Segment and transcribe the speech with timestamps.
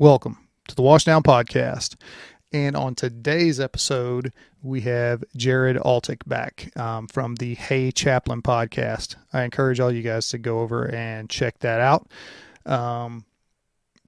[0.00, 0.38] Welcome
[0.68, 1.96] to the Washdown Podcast.
[2.52, 4.32] And on today's episode,
[4.62, 9.16] we have Jared Altic back um, from the Hey Chaplain podcast.
[9.32, 12.08] I encourage all you guys to go over and check that out.
[12.64, 13.24] Um,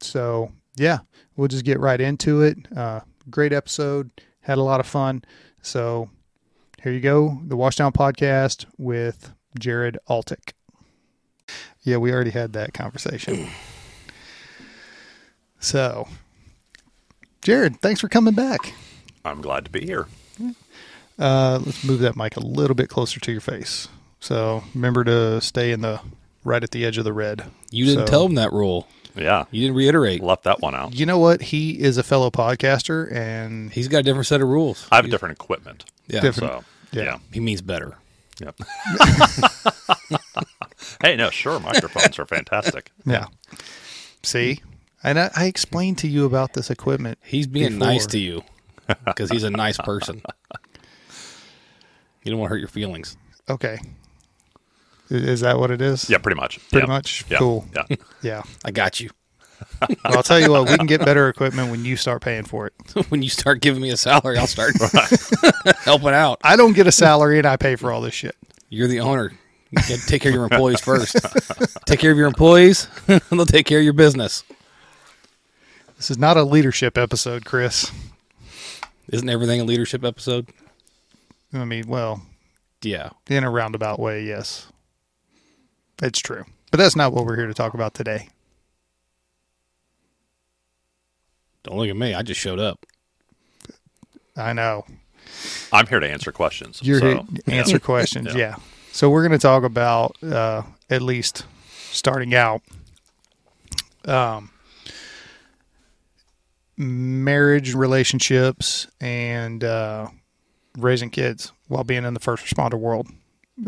[0.01, 0.99] so, yeah,
[1.35, 2.57] we'll just get right into it.
[2.77, 4.13] Uh, great episode.
[4.43, 5.25] Had a lot of fun.
[5.61, 6.09] So,
[6.85, 10.53] here you go the Washdown Podcast with Jared Altic.
[11.83, 13.49] Yeah, we already had that conversation.
[15.61, 16.09] So,
[17.43, 18.73] Jared, thanks for coming back.
[19.25, 20.07] I'm glad to be here.
[21.19, 23.89] Uh, let's move that mic a little bit closer to your face.
[24.21, 26.01] So remember to stay in the
[26.45, 27.45] right at the edge of the red.
[27.71, 28.89] You didn't So- tell him that rule.
[29.17, 30.23] Yeah, You didn't reiterate.
[30.23, 30.95] left that one out.
[30.95, 31.43] You know what?
[31.43, 34.87] He is a fellow podcaster, and He's got a different set of rules.
[34.93, 36.21] I have different equipment, Yeah.
[36.21, 36.53] Different.
[36.53, 37.03] so Yeah.
[37.03, 37.19] yeah.
[37.33, 37.97] He means better.
[38.41, 38.61] Yep.
[41.03, 42.93] hey, no, sure, microphones are fantastic.
[43.05, 43.27] yeah.
[44.23, 44.61] See,
[45.03, 47.19] and I, I explained to you about this equipment.
[47.23, 47.87] He's being Before.
[47.89, 48.43] nice to you
[49.05, 50.23] because he's a nice person.
[52.23, 53.17] You don't want to hurt your feelings.
[53.49, 53.79] Okay,
[55.09, 56.09] is that what it is?
[56.11, 56.59] Yeah, pretty much.
[56.71, 56.93] Pretty Yeah.
[56.93, 57.25] much?
[57.31, 57.39] Yeah.
[57.39, 57.65] Cool.
[57.75, 57.97] Yeah.
[58.23, 58.43] Yeah.
[58.63, 59.09] I got you.
[59.81, 60.69] Well, I'll tell you what.
[60.69, 62.75] We can get better equipment when you start paying for it.
[63.11, 64.75] when you start giving me a salary, I'll start
[65.79, 66.41] helping out.
[66.45, 68.37] I don't get a salary, and I pay for all this shit.
[68.69, 69.33] You're the owner.
[69.71, 71.17] You take care of your employees first.
[71.87, 74.45] take care of your employees, and they'll take care of your business.
[76.01, 77.93] This is not a leadership episode, Chris.
[79.13, 80.49] Isn't everything a leadership episode?
[81.53, 82.23] I mean, well,
[82.81, 83.11] Yeah.
[83.29, 84.69] in a roundabout way, yes.
[86.03, 86.47] It's true.
[86.71, 88.31] But that's not what we're here to talk about today.
[91.65, 92.15] Don't look at me.
[92.15, 92.87] I just showed up.
[94.39, 94.87] I know.
[95.71, 96.81] I'm here to answer questions.
[96.83, 98.29] You're so, here to answer questions.
[98.29, 98.39] Yeah.
[98.39, 98.55] Yeah.
[98.93, 101.45] So we're going to talk about, uh, at least
[101.93, 102.63] starting out,
[104.07, 104.51] um,
[106.81, 110.09] marriage, relationships, and uh,
[110.79, 113.07] raising kids while being in the first responder world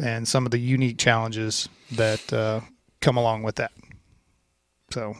[0.02, 2.60] and some of the unique challenges that uh,
[3.02, 3.70] come along with that.
[4.90, 5.14] So,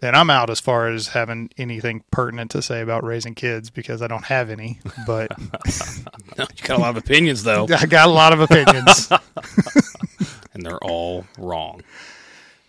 [0.00, 4.00] and I'm out as far as having anything pertinent to say about raising kids because
[4.00, 5.30] I don't have any, but
[6.38, 9.12] You got a lot of opinions though, I got a lot of opinions.
[10.54, 11.82] and they're all wrong.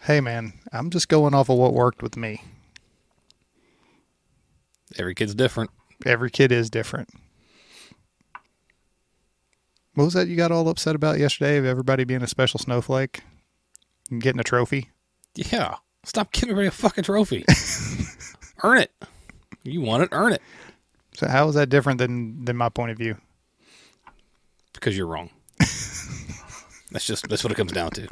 [0.01, 2.43] hey, man, I'm just going off of what worked with me.
[4.97, 5.71] Every kid's different.
[6.05, 7.09] Every kid is different.
[9.95, 13.21] What was that you got all upset about yesterday of everybody being a special snowflake
[14.09, 14.89] and getting a trophy?
[15.35, 15.75] Yeah.
[16.03, 17.45] Stop giving everybody a fucking trophy.
[18.63, 18.91] earn it.
[19.63, 20.41] You want it, earn it.
[21.13, 23.17] So how is that different than than my point of view?
[24.73, 25.29] Because you're wrong.
[25.59, 28.07] that's just that's what it comes down to.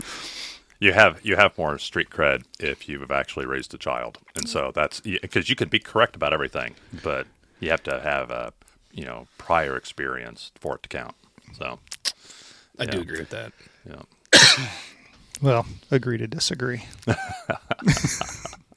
[0.82, 4.72] You have you have more street cred if you've actually raised a child, and so
[4.74, 7.28] that's because you can be correct about everything, but
[7.60, 8.52] you have to have a
[8.92, 11.16] you know prior experience for it to count.
[11.54, 11.78] So
[12.80, 13.04] I do Yeah.
[13.04, 13.54] agree with that.
[13.88, 14.68] yeah,
[15.42, 16.84] Well, agree to disagree.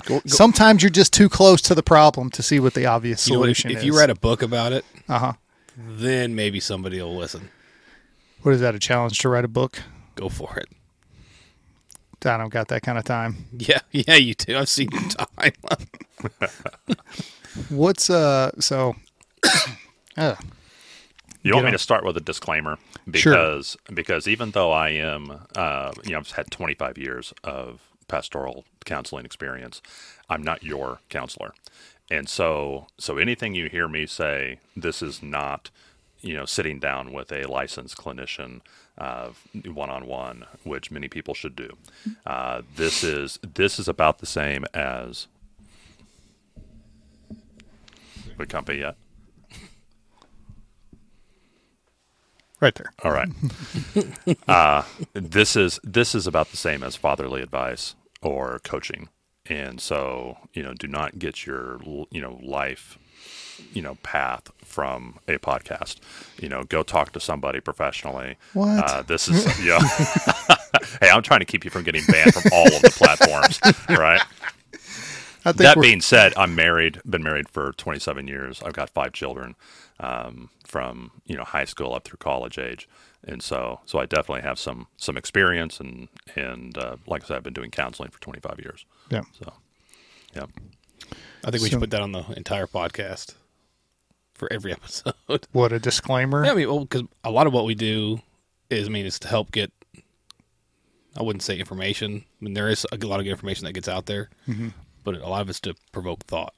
[0.06, 3.26] Go, go, Sometimes you're just too close to the problem to see what the obvious
[3.26, 3.84] you know what, if, if is.
[3.84, 5.32] you write a book about it, uh huh.
[5.78, 7.48] then maybe somebody will listen.
[8.42, 8.74] What is that?
[8.74, 9.80] A challenge to write a book?
[10.14, 10.68] Go for it.
[12.26, 13.46] I don't got that kind of time.
[13.58, 14.56] Yeah, yeah, you do.
[14.58, 15.52] I've seen your time.
[17.68, 18.50] What's uh?
[18.60, 18.96] So,
[20.16, 20.34] uh,
[21.42, 21.72] you want Get me on.
[21.72, 22.78] to start with a disclaimer
[23.12, 23.32] Sure.
[23.34, 28.64] because because even though I am uh, you know I've had 25 years of pastoral
[28.84, 29.80] counseling experience,
[30.28, 31.54] I'm not your counselor,
[32.10, 35.70] and so so anything you hear me say, this is not
[36.20, 38.60] you know sitting down with a licensed clinician
[38.96, 41.70] one on one, which many people should do.
[42.26, 45.26] Uh, this is this is about the same as.
[48.36, 48.96] We company yet?
[52.64, 52.92] right there.
[53.04, 53.28] All right.
[54.48, 59.10] uh, this is this is about the same as fatherly advice or coaching,
[59.46, 61.80] and so you know, do not get your
[62.10, 62.98] you know life
[63.72, 65.96] you know path from a podcast.
[66.40, 68.36] You know, go talk to somebody professionally.
[68.52, 68.90] What?
[68.90, 69.78] Uh, this is yeah.
[71.00, 74.20] hey, I'm trying to keep you from getting banned from all of the platforms, right?
[75.46, 77.00] I think that being said, I'm married.
[77.08, 78.62] Been married for 27 years.
[78.62, 79.54] I've got five children,
[80.00, 82.88] um, from you know high school up through college age,
[83.26, 87.36] and so so I definitely have some some experience, and and uh, like I said,
[87.36, 88.86] I've been doing counseling for 25 years.
[89.10, 89.20] yeah.
[89.38, 89.52] So,
[90.34, 90.46] yeah,
[91.44, 93.34] I think we So- should put that on the entire podcast
[94.34, 95.14] for every episode.
[95.52, 96.44] What a disclaimer.
[96.44, 98.20] Yeah, I mean, well, because a lot of what we do
[98.70, 99.72] is, I mean, is to help get.
[101.16, 102.24] I wouldn't say information.
[102.40, 104.70] I mean, there is a lot of good information that gets out there, mm-hmm.
[105.04, 106.54] but a lot of it's to provoke thought.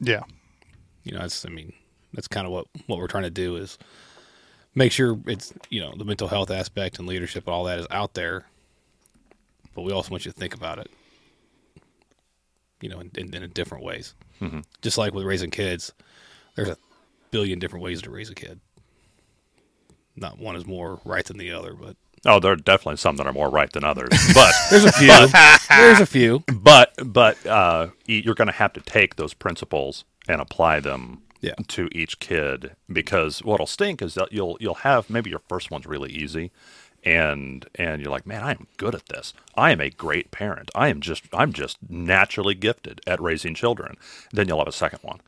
[0.00, 0.22] Yeah.
[1.02, 1.74] You know, that's I mean,
[2.14, 3.78] that's kind of what what we're trying to do is
[4.74, 7.86] make sure it's you know the mental health aspect and leadership and all that is
[7.90, 8.46] out there,
[9.74, 10.90] but we also want you to think about it.
[12.80, 14.14] You know, in, in, in different ways.
[14.40, 14.60] Mm-hmm.
[14.82, 15.92] Just like with raising kids,
[16.56, 16.76] there's a
[17.30, 18.60] billion different ways to raise a kid.
[20.16, 21.96] Not one is more right than the other, but
[22.26, 25.08] Oh, there are definitely some that are more right than others, but there's a few.
[25.68, 26.42] there's a few.
[26.52, 31.52] but but uh, you're going to have to take those principles and apply them Yeah.
[31.68, 35.84] to each kid because what'll stink is that you'll you'll have maybe your first one's
[35.86, 36.50] really easy
[37.04, 40.70] and and you're like man I am good at this I am a great parent
[40.74, 43.96] I am just I'm just naturally gifted at raising children
[44.32, 45.20] then you'll have a second one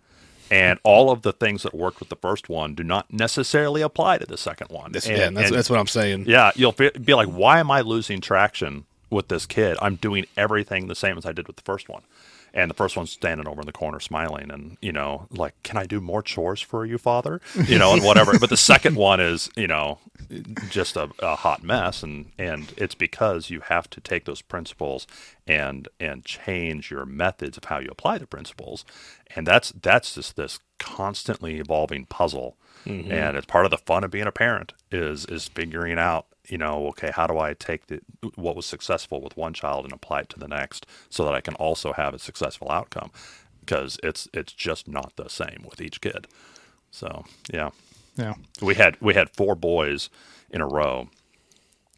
[0.51, 4.19] and all of the things that worked with the first one do not necessarily apply
[4.19, 6.25] to the second one That's, and, yeah, that's, and- that's what I'm saying.
[6.29, 9.77] yeah, you'll be, be like, why am I losing traction with this kid?
[9.83, 12.03] I'm doing everything the same as I did with the first one.
[12.57, 15.77] And the first one's standing over in the corner smiling and, you know, like, can
[15.77, 17.43] I do more chores for you, father?
[17.67, 18.39] You know, and whatever.
[18.39, 19.99] but the second one is, you know,
[20.71, 22.03] just a, a hot mess.
[22.03, 25.07] And, and it's because you have to take those principles
[25.47, 28.87] and, and change your methods of how you apply the principles.
[29.37, 32.57] And that's, that's just this constantly evolving puzzle
[32.87, 33.11] mm-hmm.
[33.11, 36.59] and it's part of the fun of being a parent is is figuring out you
[36.59, 38.01] know okay how do i take the
[38.37, 41.41] what was successful with one child and apply it to the next so that i
[41.41, 43.11] can also have a successful outcome?
[43.61, 46.27] Because it's it's just not the same with each kid.
[46.91, 47.71] So yeah.
[48.17, 48.35] Yeah.
[48.63, 50.09] we had we had four boys
[50.51, 51.09] in a row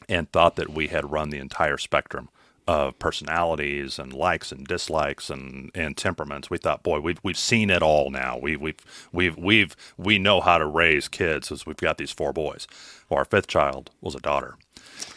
[0.09, 2.29] and thought that we had run the entire spectrum
[2.69, 6.51] of personalities and likes and dislikes and, and temperaments.
[6.51, 8.39] We thought, boy, we've we've seen it all now.
[8.41, 12.35] We we've we've we've we know how to raise kids as we've got these four
[12.35, 12.69] boys.
[13.09, 14.57] Well, our fifth child was a daughter.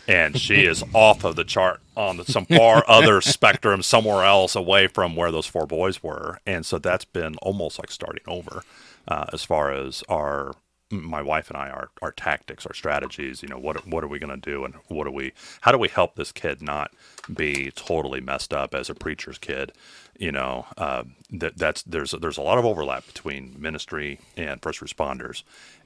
[0.07, 4.87] And she is off of the chart on some far other spectrum, somewhere else away
[4.87, 6.39] from where those four boys were.
[6.45, 8.63] And so that's been almost like starting over
[9.09, 10.53] uh, as far as our
[10.91, 13.41] my wife and I our our tactics, our strategies.
[13.43, 15.33] You know, what what are we going to do, and what do we?
[15.61, 16.91] How do we help this kid not
[17.33, 19.73] be totally messed up as a preacher's kid?
[20.19, 24.81] You know, uh, that that's there's there's a lot of overlap between ministry and first
[24.81, 25.43] responders,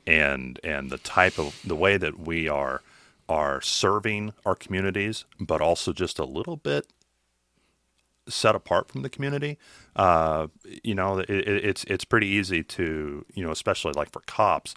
[0.07, 2.81] and and the type of the way that we are
[3.29, 6.87] are serving our communities, but also just a little bit
[8.27, 9.57] set apart from the community.
[9.95, 10.47] Uh,
[10.83, 14.75] you know, it, it, it's it's pretty easy to you know, especially like for cops,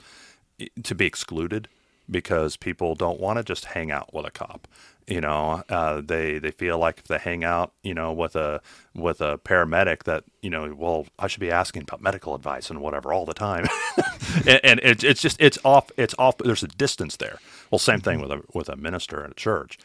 [0.82, 1.68] to be excluded
[2.10, 4.66] because people don't want to just hang out with a cop.
[5.06, 8.60] You know, uh, they they feel like if they hang out, you know, with a
[8.94, 12.80] with a paramedic, that you know, well, I should be asking about medical advice and
[12.80, 13.66] whatever all the time,
[14.46, 16.36] and, and it's it's just it's off it's off.
[16.38, 17.38] There's a distance there.
[17.70, 19.78] Well, same thing with a with a minister at a church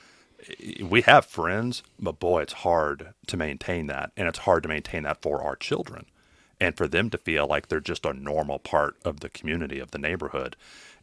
[0.82, 5.04] we have friends, but boy, it's hard to maintain that, and it's hard to maintain
[5.04, 6.06] that for our children,
[6.60, 9.92] and for them to feel like they're just a normal part of the community of
[9.92, 10.56] the neighborhood,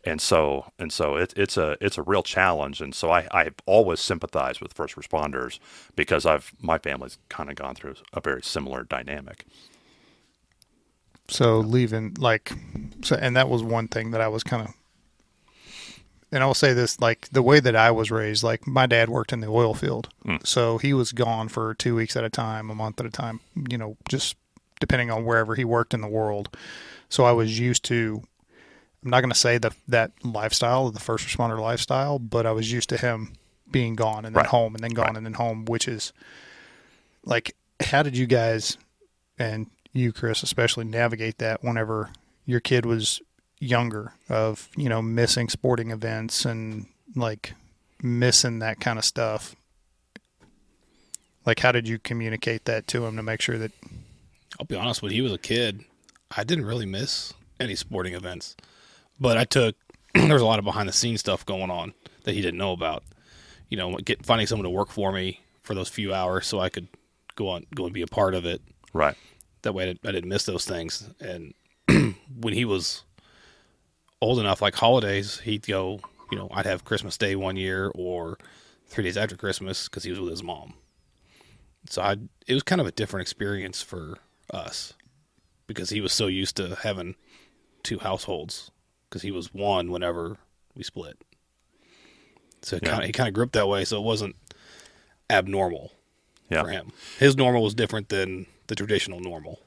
[0.04, 3.54] and so and so it, it's a it's a real challenge, and so I I've
[3.66, 5.58] always sympathized with first responders
[5.96, 9.44] because I've my family's kind of gone through a very similar dynamic.
[11.28, 12.52] So leaving like
[13.02, 14.74] so and that was one thing that I was kind of
[16.32, 19.08] and I will say this like the way that I was raised like my dad
[19.08, 20.08] worked in the oil field.
[20.24, 20.36] Hmm.
[20.44, 23.40] So he was gone for 2 weeks at a time, a month at a time,
[23.68, 24.36] you know, just
[24.80, 26.56] depending on wherever he worked in the world.
[27.08, 28.22] So I was used to
[29.02, 32.70] I'm not going to say the that lifestyle, the first responder lifestyle, but I was
[32.70, 33.32] used to him
[33.70, 34.50] being gone and then Right.
[34.50, 35.16] home and then gone Right.
[35.16, 36.12] and then home, which is
[37.24, 38.76] like how did you guys
[39.38, 42.10] and you Chris especially navigate that whenever
[42.46, 43.20] your kid was
[43.60, 47.54] younger of you know missing sporting events and like
[48.02, 49.54] missing that kind of stuff
[51.44, 53.72] like how did you communicate that to him to make sure that
[54.60, 55.84] I'll be honest, when he was a kid,
[56.36, 58.56] I didn't really miss any sporting events.
[59.18, 59.74] But I took
[60.14, 62.72] there was a lot of behind the scenes stuff going on that he didn't know
[62.72, 63.02] about.
[63.70, 66.68] You know, get finding someone to work for me for those few hours so I
[66.68, 66.88] could
[67.36, 68.60] go on go and be a part of it.
[68.92, 69.16] Right.
[69.62, 71.08] That way I didn't, I didn't miss those things.
[71.20, 71.54] And
[72.40, 73.02] when he was
[74.20, 76.00] old enough, like holidays, he'd go.
[76.30, 78.38] You know, I'd have Christmas Day one year or
[78.86, 80.74] three days after Christmas because he was with his mom.
[81.88, 84.18] So I, it was kind of a different experience for
[84.52, 84.92] us
[85.66, 87.16] because he was so used to having
[87.82, 88.70] two households
[89.08, 90.36] because he was one whenever
[90.76, 91.16] we split.
[92.62, 92.88] So Yeah.
[92.90, 94.36] kind of, he kind of grew up that way, so it wasn't
[95.28, 95.92] abnormal
[96.48, 96.62] Yeah.
[96.62, 96.92] for him.
[97.18, 99.58] His normal was different than the traditional normal.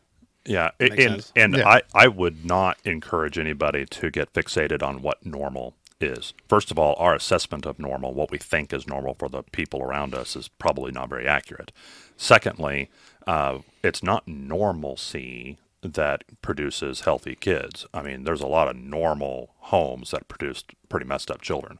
[0.45, 1.31] Yeah, and sense.
[1.35, 1.67] and Yeah.
[1.67, 6.77] I I would not encourage anybody to get fixated on what normal is first of
[6.77, 10.35] all, our assessment of normal, what we think is normal for the people around us,
[10.35, 11.71] is probably not very accurate.
[12.17, 12.89] Secondly,
[13.25, 17.85] uh, it's not normalcy that produces healthy kids.
[17.93, 21.79] I mean, there's a lot of normal homes that produce pretty messed up children.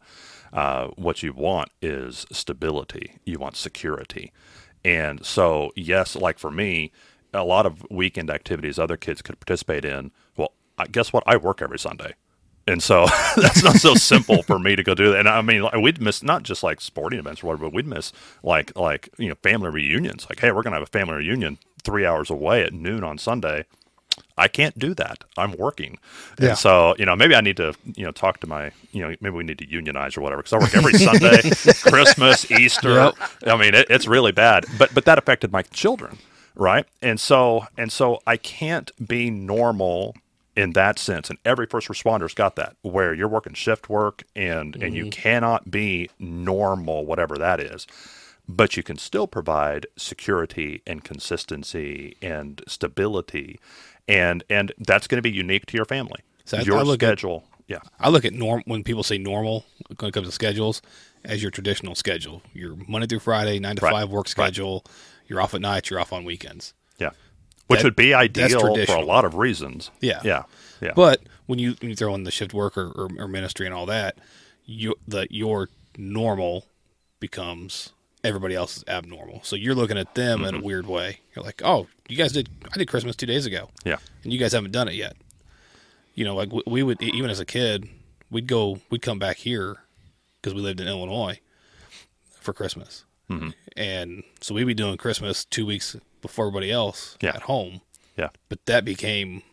[0.51, 4.32] Uh, what you want is stability, you want security.
[4.86, 6.91] And so, yes, like for me,
[7.34, 10.12] a lot of weekend activities other kids could participate in.
[10.38, 11.24] Well, I, guess what?
[11.25, 12.13] I work every Sunday.
[12.66, 15.20] And so that's not so simple for me to go do that.
[15.20, 18.13] And I mean, we'd miss not just like sporting events or whatever, but we'd miss
[18.42, 20.28] like like you know family reunions.
[20.30, 23.66] Like, hey, we're gonna have a family reunion three hours away at noon on Sunday.
[24.38, 25.24] I can't do that.
[25.38, 25.98] I'm working.
[26.40, 26.50] Yeah.
[26.50, 29.16] And so, you know, maybe I need to, you know, talk to my, you know,
[29.22, 31.42] maybe we need to unionize or whatever because I work every Sunday,
[31.82, 32.94] Christmas, Easter.
[32.94, 33.16] Yep.
[33.48, 34.66] I mean, it, it's really bad.
[34.78, 36.18] But but that affected my children,
[36.55, 36.86] right?
[37.01, 40.15] And so and so I can't be normal
[40.55, 41.29] in that sense.
[41.29, 45.10] And every first responder's got that where you're working shift work and and you mm-hmm.
[45.10, 47.88] cannot be normal, whatever that is
[48.48, 53.60] but you can still provide security and consistency and stability
[54.07, 57.45] and and that's going to be unique to your family So your I at- schedule
[57.67, 59.65] yeah I look at norm when people say normal
[59.98, 60.82] when it comes to schedules
[61.24, 62.41] as your traditional schedule.
[62.53, 63.93] Your Monday through Friday, nine to Right.
[63.93, 64.84] five work schedule.
[65.27, 65.89] You're off at night.
[65.89, 66.74] You're off on weekends.
[67.00, 67.12] yeah
[67.67, 70.20] which That- would be ideal for a lot of reasons Yeah.
[70.24, 70.43] yeah
[70.82, 73.65] yeah But when you when you throw in the shift work or, or, or ministry
[73.65, 74.17] and all that,
[74.65, 76.65] you the your normal
[77.20, 77.93] becomes
[78.24, 79.41] everybody else's abnormal.
[79.43, 80.65] So you're looking at them in a mm-hmm.
[80.65, 81.20] weird way.
[81.36, 84.39] You're like, oh, you guys did I did Christmas two days ago, yeah and you
[84.39, 85.15] guys haven't done it yet.
[86.13, 87.88] You know, like we, we would even as a kid,
[88.29, 89.77] we'd go we'd come back here
[90.41, 91.39] because we lived in Illinois
[92.39, 93.50] for Christmas, mm-hmm.
[93.77, 97.32] and so we'd be doing Christmas two weeks before everybody else Yeah.
[97.36, 97.82] at home.
[98.17, 99.43] yeah But that became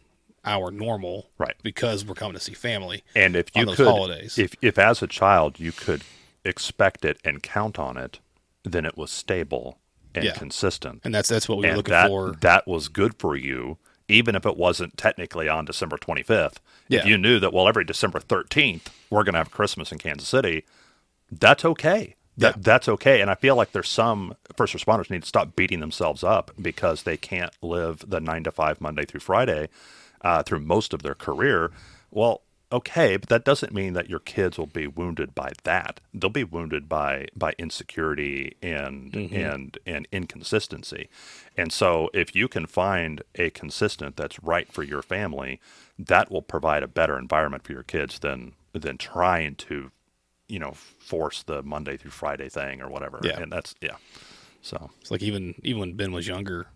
[0.45, 1.55] our normal, Right.
[1.63, 3.03] Because we're coming to see family.
[3.15, 4.39] and if you on those could holidays.
[4.39, 6.03] if if as a child you could
[6.45, 8.21] expect it and count on it
[8.65, 9.79] then it was stable
[10.15, 10.33] and Yeah.
[10.35, 12.33] consistent and that's that's what we were and looking that, for.
[12.41, 13.79] that was good for you
[14.11, 16.57] even if it wasn't technically on december 25th
[16.89, 17.01] Yeah.
[17.01, 20.29] if you knew that well every december 13th we're going to have christmas in kansas
[20.29, 20.65] city
[21.31, 22.63] that's okay that, Yeah.
[22.63, 26.23] that's okay and i feel like there's some first responders need to stop beating themselves
[26.25, 29.69] up because they can't live the nine to five monday through friday
[30.23, 31.71] uh, through most of their career
[32.11, 36.01] well okay but that doesn't mean that your kids will be wounded by that.
[36.15, 39.35] They'll be wounded by by insecurity and mm-hmm.
[39.37, 41.09] and and inconsistency.
[41.57, 45.61] And so if you can find a consistent that's right for your family
[45.99, 49.91] that will provide a better environment for your kids than than trying to
[50.49, 53.21] you know force the monday through friday thing or whatever.
[53.23, 53.41] Yeah.
[53.41, 53.97] and that's yeah.
[54.63, 54.91] So.
[55.01, 56.67] It's like even even when Ben was younger,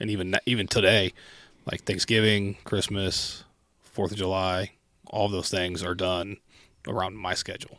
[0.00, 1.12] and even even today,
[1.70, 3.44] like Thanksgiving, Christmas,
[3.82, 4.72] Fourth of July,
[5.10, 6.36] all those things are done
[6.86, 7.78] around my schedule.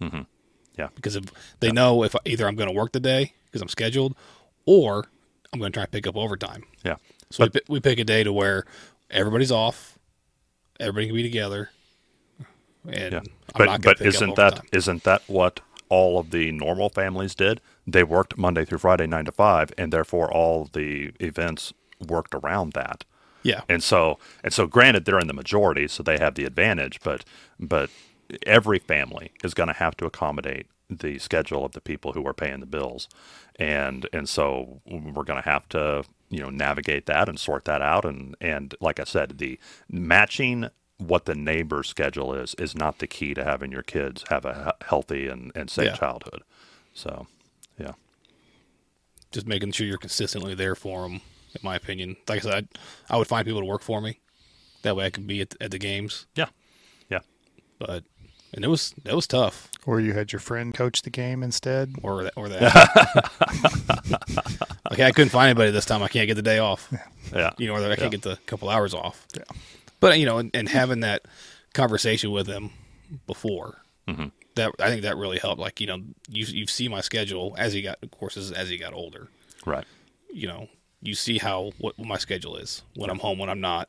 [0.00, 0.22] Mm-hmm.
[0.76, 1.24] yeah because if
[1.60, 4.16] they know if either I'm going to work the day because I'm scheduled,
[4.66, 5.04] or
[5.52, 6.64] I'm going to try and pick up overtime.
[6.84, 6.96] yeah
[7.30, 8.64] So we, we pick a day to where
[9.10, 9.98] everybody's off,
[10.80, 11.70] everybody can be together,
[12.88, 13.20] and Yeah,
[13.54, 17.60] I'm but but isn't that isn't that what all of the normal families did?
[17.86, 22.72] They worked Monday through Friday, nine to five, and therefore all the events worked around
[22.72, 23.04] that.
[23.42, 27.00] Yeah, And so and so, granted, they're in the majority, so they have the advantage.
[27.02, 27.24] But
[27.60, 27.90] but
[28.46, 32.34] every family is going to have to accommodate the schedule of the people who are
[32.34, 33.08] paying the bills,
[33.56, 37.82] and and so we're going to have to you know navigate that and sort that
[37.82, 38.04] out.
[38.04, 39.58] And and like I said, the
[39.90, 40.68] matching
[40.98, 44.74] what the neighbor's schedule is is not the key to having your kids have a
[44.86, 45.94] healthy and, and safe Yeah.
[45.94, 46.42] childhood.
[46.94, 47.26] So
[47.78, 47.92] yeah,
[49.32, 51.20] just making sure you're consistently there for them.
[51.54, 52.68] In my opinion, like I said,
[53.10, 54.18] I, I would find people to work for me.
[54.82, 56.26] That way, I could be at, at the games.
[56.34, 56.48] yeah,
[57.10, 57.20] yeah.
[57.78, 58.04] But
[58.54, 61.94] and it was it was tough, Or you had your friend coach the game instead.
[62.02, 63.30] or that, or that.
[64.92, 66.02] okay, I couldn't find anybody this time.
[66.02, 66.92] I can't get the day off.
[67.34, 67.50] Yeah.
[67.58, 68.18] you know, or that I can't Yeah.
[68.18, 69.26] get the couple hours off.
[69.36, 69.44] Yeah.
[70.00, 71.22] But you know, and, and having that
[71.74, 72.70] conversation with him
[73.26, 73.78] before
[74.08, 74.26] Mm-hmm.
[74.56, 75.60] that, I think that really helped.
[75.60, 78.68] Like you know, you you see my schedule as he got, of course, as, as
[78.68, 79.28] he got older.
[79.64, 79.84] Right.
[80.32, 80.68] You know,
[81.02, 83.88] you see how what my schedule is when I'm home, when I'm not,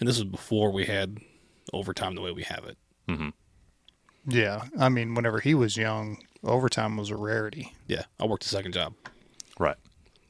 [0.00, 1.18] and this was before we had
[1.72, 2.76] overtime the way we have it.
[4.26, 4.64] Yeah.
[4.78, 7.72] I mean, whenever he was young, overtime was a rarity.
[7.86, 8.94] Yeah, I worked a second job.
[9.58, 9.76] Right.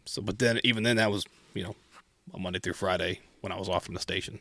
[0.05, 1.77] So, but then even then, that was you know,
[2.35, 4.39] a Monday through Friday when I was off from the station.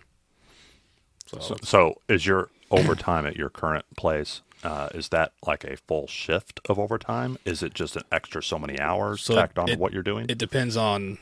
[1.26, 4.42] So, So, so is your overtime at your current place?
[4.64, 7.38] Uh, is that like a full shift of overtime?
[7.46, 10.04] Is it just an extra so many hours So tacked on it- to what you're
[10.04, 10.26] doing?
[10.30, 11.18] It depends on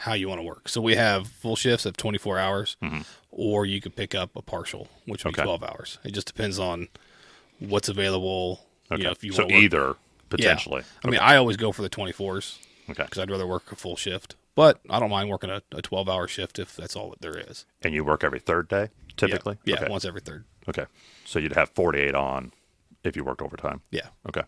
[0.00, 0.68] how you want to work.
[0.68, 2.76] So we have full shifts of 24 hours,
[3.30, 5.40] or you could pick up a partial, which would Mm-hmm.
[5.48, 5.54] Okay.
[5.56, 5.98] be 12 hours.
[6.04, 6.88] It just depends on
[7.58, 8.66] what's available.
[8.90, 9.02] Okay.
[9.02, 9.94] You know, if you so either Yeah.
[10.30, 10.82] potentially.
[11.04, 13.04] I mean, I always go for the 24s Okay.
[13.04, 14.36] because I'd rather work a full shift.
[14.54, 17.38] But I don't mind working a, a 12 hour shift if that's all that there
[17.38, 17.66] is.
[17.82, 19.58] And you work every third day, typically.
[19.64, 19.90] Yeah, yeah Okay.
[19.90, 20.44] once every third.
[20.68, 20.86] Okay.
[21.24, 22.52] So you'd have 48 on
[23.04, 23.80] if you worked overtime.
[23.90, 24.08] Yeah.
[24.28, 24.42] Okay.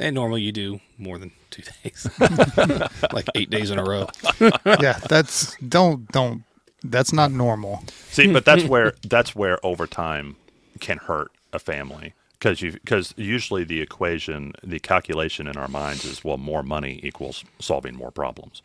[0.00, 2.08] And normally you do more than two days,
[3.12, 4.08] like eight days in a row.
[4.80, 6.44] yeah, that's don't don't.
[6.82, 7.84] That's not normal.
[8.08, 10.36] See, but that's where that's where overtime
[10.80, 16.04] can hurt a family because you because usually the equation, the calculation in our minds
[16.04, 18.62] is well, more money equals solving more problems.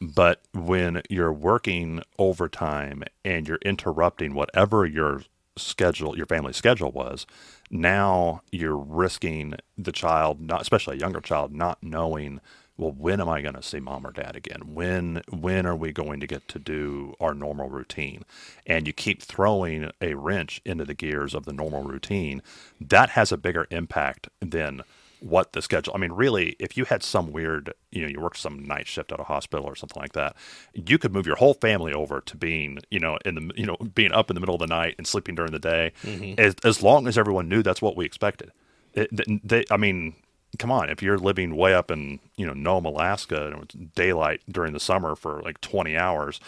[0.00, 5.22] But when you're working overtime and you're interrupting whatever your
[5.56, 7.26] schedule, your family schedule was,
[7.70, 12.40] now you're risking the child, not especially a younger child, not knowing,
[12.76, 14.74] well, when am I going to see mom or dad again?
[14.74, 18.24] When when are we going to get to do our normal routine?
[18.66, 22.42] And you keep throwing a wrench into the gears of the normal routine.
[22.80, 24.82] That has a bigger impact than
[25.20, 25.94] what the schedule.
[25.94, 29.12] I mean, really, if you had some weird, you know, you worked some night shift
[29.12, 30.36] at a hospital or something like that,
[30.74, 33.76] you could move your whole family over to being, you know, in the, you know,
[33.76, 36.38] being up in the middle of the night and sleeping during the day, mm-hmm.
[36.38, 38.52] as as long as everyone knew that's what we expected.
[38.94, 39.10] It,
[39.46, 40.14] they, I mean,
[40.58, 44.40] come on, if you're living way up in, you know, Nome, Alaska, and it's daylight
[44.50, 46.40] during the summer for like 20 hours,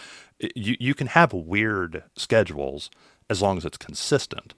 [0.55, 2.91] you you can have weird schedules
[3.31, 4.55] as long as it's consistent.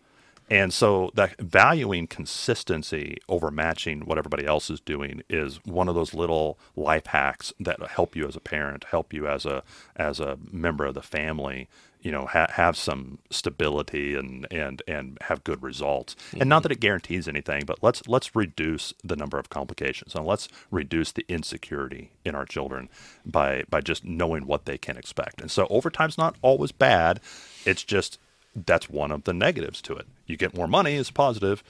[0.51, 5.95] And so that valuing consistency over matching what everybody else is doing is one of
[5.95, 9.63] those little life hacks that help you as a parent, help you as a
[9.95, 11.69] as a member of the family,
[12.03, 16.17] you know, ha- have some stability and and and have good results.
[16.33, 16.63] And not mm-hmm.
[16.65, 21.13] that it guarantees anything, but let's let's reduce the number of complications and let's reduce
[21.13, 22.89] the insecurity in our children
[23.25, 25.41] by by just knowing what they can expect.
[25.41, 27.21] And so overtime's not always bad.
[27.65, 28.19] It's just
[28.55, 30.07] that's one of the negatives to it.
[30.27, 31.63] You get more money is positive.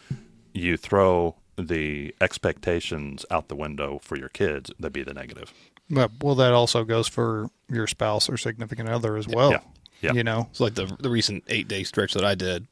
[0.53, 5.53] You throw the expectations out the window for your kids, that'd be the negative.
[5.91, 9.51] But well, that also goes for your spouse or significant other as well.
[9.51, 9.61] Yeah.
[10.01, 10.13] Yeah.
[10.15, 12.67] You know, So like the the recent eight day stretch that I did,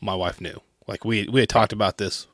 [0.00, 0.60] my wife knew.
[0.86, 2.26] Like we we had talked about this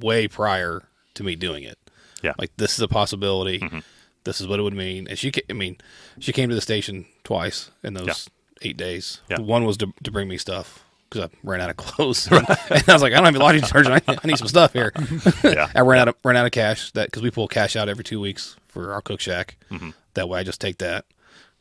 [0.00, 0.82] way prior
[1.14, 1.78] to me doing it.
[2.22, 2.32] Yeah.
[2.38, 3.60] Like this is a possibility.
[3.60, 3.78] Mm-hmm.
[4.24, 5.08] This is what it would mean.
[5.08, 5.78] And she, I mean,
[6.20, 8.28] she came to the station twice in those
[8.62, 9.20] eight days.
[9.30, 9.40] Yeah.
[9.40, 12.82] One was to, to bring me stuff because I ran out of clothes, and I
[12.92, 14.02] was like, I don't have a laundry detergent.
[14.08, 14.92] I, I need some stuff here.
[15.44, 15.70] Yeah.
[15.74, 18.04] I ran out of ran out of cash that because we pull cash out every
[18.04, 19.56] two weeks for our cook shack.
[19.70, 19.90] Mm-hmm.
[20.14, 21.04] That way, I just take that.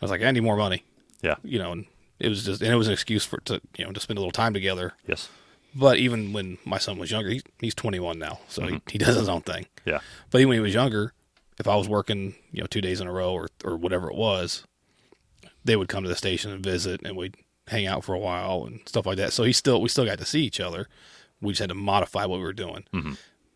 [0.01, 0.83] I was like, I need more money
[1.21, 1.35] Yeah.
[1.43, 1.85] you know, and
[2.19, 4.21] it was just, and it was an excuse for to, you know, to spend a
[4.21, 4.93] little time together.
[5.07, 5.29] Yes.
[5.75, 9.15] But even when my son was younger, he, he's 21 now, so he, he does
[9.15, 9.67] his own thing.
[9.85, 9.99] Yeah.
[10.29, 11.13] But even when he was younger,
[11.59, 14.15] if I was working, you know, two days in a row or or whatever it
[14.15, 14.63] was,
[15.63, 17.35] they would come to the station and visit, and we'd
[17.67, 19.31] hang out for a while and stuff like that.
[19.33, 20.87] So he still, we still got to see each other.
[21.41, 22.83] We just had to modify what we were doing.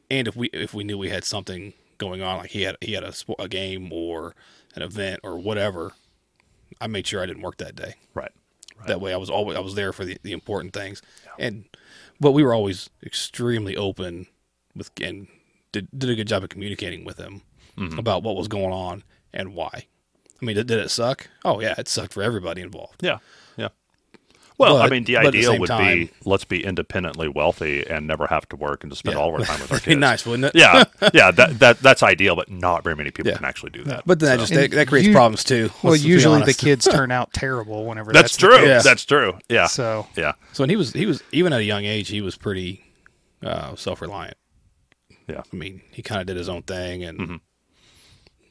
[0.10, 2.94] And if we if we knew we had something going on, like he had he
[2.94, 4.36] had a, a game or
[4.76, 5.94] an event or whatever,
[6.80, 7.96] I made sure I didn't work that day.
[8.14, 8.32] Right.
[8.78, 8.88] Right.
[8.88, 11.02] That way, I was always I was there for the, the important things,
[11.40, 11.66] and
[12.20, 14.28] but we were always extremely open
[14.76, 15.28] with and
[15.72, 17.42] did did a good job of communicating with him
[17.78, 18.00] Mm-hmm.
[18.00, 19.88] about what was going on and why.
[20.42, 21.28] I mean, did, did it suck?
[21.44, 23.02] Oh yeah, it sucked for everybody involved.
[23.04, 23.20] Yeah.
[23.58, 23.70] Yeah.
[24.58, 27.86] Well, I mean, the but at the ideal would time- be let's be independently wealthy
[27.86, 29.22] and never have to work and just spend Yeah.
[29.22, 29.98] all our time with our kids.
[30.00, 30.52] nice, wouldn't it?
[30.56, 33.38] yeah, yeah, that that that's ideal, but not very many people Yeah.
[33.38, 34.04] can actually do that.
[34.06, 35.72] But then that just that, that creates you- problems too.
[35.84, 38.58] well, usually the kids turn out terrible whenever that's, that's, true.
[38.58, 38.68] case.
[38.68, 38.82] Yeah.
[38.82, 39.38] That's true.
[39.50, 42.22] Yeah, So yeah, So and he was he was even at a young age he
[42.22, 42.82] was pretty
[43.44, 44.38] uh, self reliant.
[45.28, 45.42] yeah.
[45.52, 47.36] I mean, he kind of did his own thing, and Mm-hmm.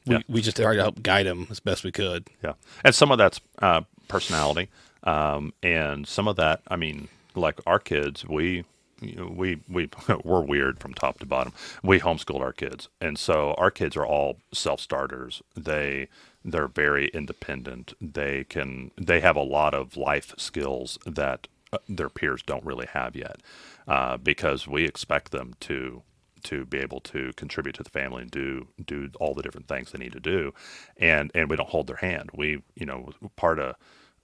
[0.07, 0.21] We Yeah.
[0.27, 2.29] we just tried to help guide him as best we could.
[2.43, 4.69] Yeah, and some of that's uh, personality,
[5.03, 8.65] um, and some of that, I mean, like our kids, we.
[9.01, 9.89] You know, we we
[10.23, 11.51] we're weird from top to bottom.
[11.83, 15.43] We homeschooled our kids, and so our kids are all self starters.
[15.53, 16.07] They
[16.45, 17.93] they're very independent.
[17.99, 22.87] They can they have a lot of life skills that uh, their peers don't really
[22.87, 23.41] have yet,
[23.85, 26.01] uh, because we expect them to
[26.45, 29.91] to be able to contribute to the family and do do all the different things
[29.91, 30.53] they need to do,
[30.97, 32.29] and and we don't hold their hand.
[32.33, 33.75] We you know part of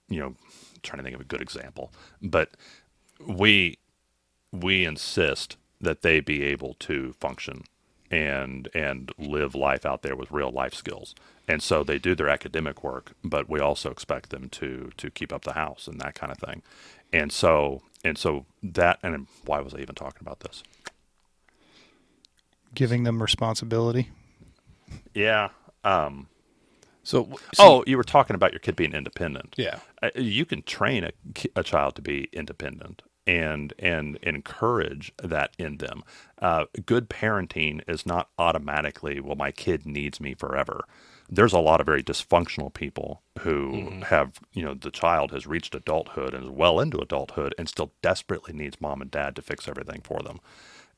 [0.08, 0.34] you know
[0.82, 2.50] trying to think of a good example, but
[3.26, 3.78] we
[4.52, 7.64] we insist that they be able to function
[8.10, 11.14] and and live life out there with real life skills.
[11.48, 15.32] And so they do their academic work, but we also expect them to to keep
[15.32, 16.62] up the house and that kind of thing.
[17.12, 20.62] And so and so that and why was I even talking about this?
[22.74, 24.10] Giving them responsibility.
[25.14, 25.50] Yeah.
[25.84, 26.28] Um,
[27.04, 29.54] So, so oh, you were talking about your kid being independent.
[29.58, 31.10] yeah, Uh, you can train a,
[31.56, 36.02] a child to be independent and and encourage that in them.
[36.40, 40.84] Uh, good parenting is not automatically, well, my kid needs me forever.
[41.28, 45.74] There's a lot of very dysfunctional people who have, you know, the child has reached
[45.74, 49.66] adulthood and is well into adulthood and still desperately needs mom and dad to fix
[49.66, 50.40] everything for them,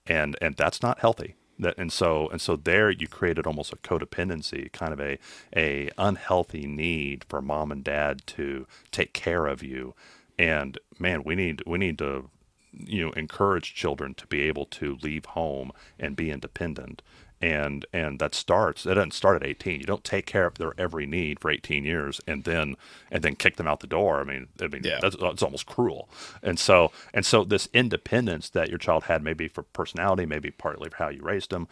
[0.07, 1.35] and and that's not healthy.
[1.59, 5.19] That and so and so there you created almost a codependency, kind of a
[5.57, 9.95] a unhealthy need for mom and dad to take care of you.
[10.38, 12.31] And man we need we need to
[12.73, 17.03] you know encourage children to be able to leave home and be independent
[17.44, 20.72] and and that starts it doesn't start at 18 you don't take care of their
[20.78, 22.74] every need for 18 years and then
[23.11, 24.20] and then kick them out the door.
[24.20, 24.98] I mean i mean Yeah.
[25.02, 26.09] that's, that's almost cruel.
[26.42, 30.88] And so and so this independence that your child had maybe for personality maybe partly
[30.90, 31.68] for how you raised them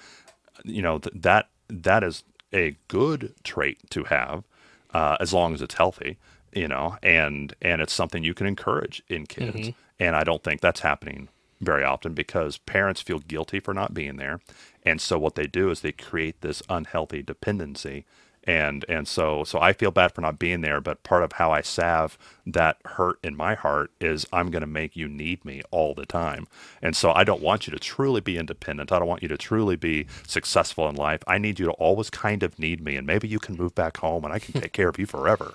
[0.65, 4.45] you know th- that that is a good trait to have
[4.93, 6.19] uh, as long as it's healthy
[6.53, 9.71] you know and and it's something you can encourage in kids.
[9.99, 11.29] And i don't think that's happening
[11.61, 14.41] very often because parents feel guilty for not being there
[14.85, 18.05] and so what they do is they create this unhealthy dependency.
[18.45, 21.53] And and so so I feel bad for not being there but part of how
[21.53, 25.63] I salve that hurt in my heart is I'm going to make you need me
[25.71, 26.49] all the time.
[26.83, 28.91] And so I don't want you to truly be independent.
[28.91, 31.23] I don't want you to truly be successful in life.
[31.29, 33.99] I need you to always kind of need me and maybe you can move back
[33.99, 35.55] home and I can take care of you forever.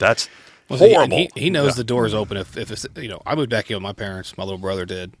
[0.00, 0.28] That's
[0.68, 1.76] Well, horrible He, he knows Yeah.
[1.76, 2.36] the door is open.
[2.36, 4.36] If, if it's, you know, I moved back in with my parents.
[4.36, 5.14] My little brother did.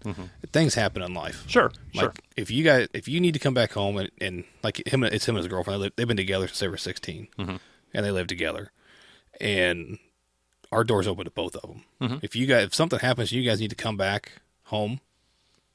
[0.52, 1.38] Things happen in life.
[1.40, 1.48] Mm-hmm.
[1.48, 2.12] Sure, Like sure.
[2.36, 5.26] if you guys, if you need to come back home and, and like him, it's
[5.28, 5.80] him and his girlfriend.
[5.80, 7.56] They live, they've been together since they were 16 Mm-hmm.
[7.94, 8.72] and they live together.
[9.40, 9.98] And
[10.72, 11.84] our doors open to both of them.
[12.00, 12.16] Mm-hmm.
[12.22, 14.32] If you guys, if something happens, you guys need to come back
[14.64, 15.00] home.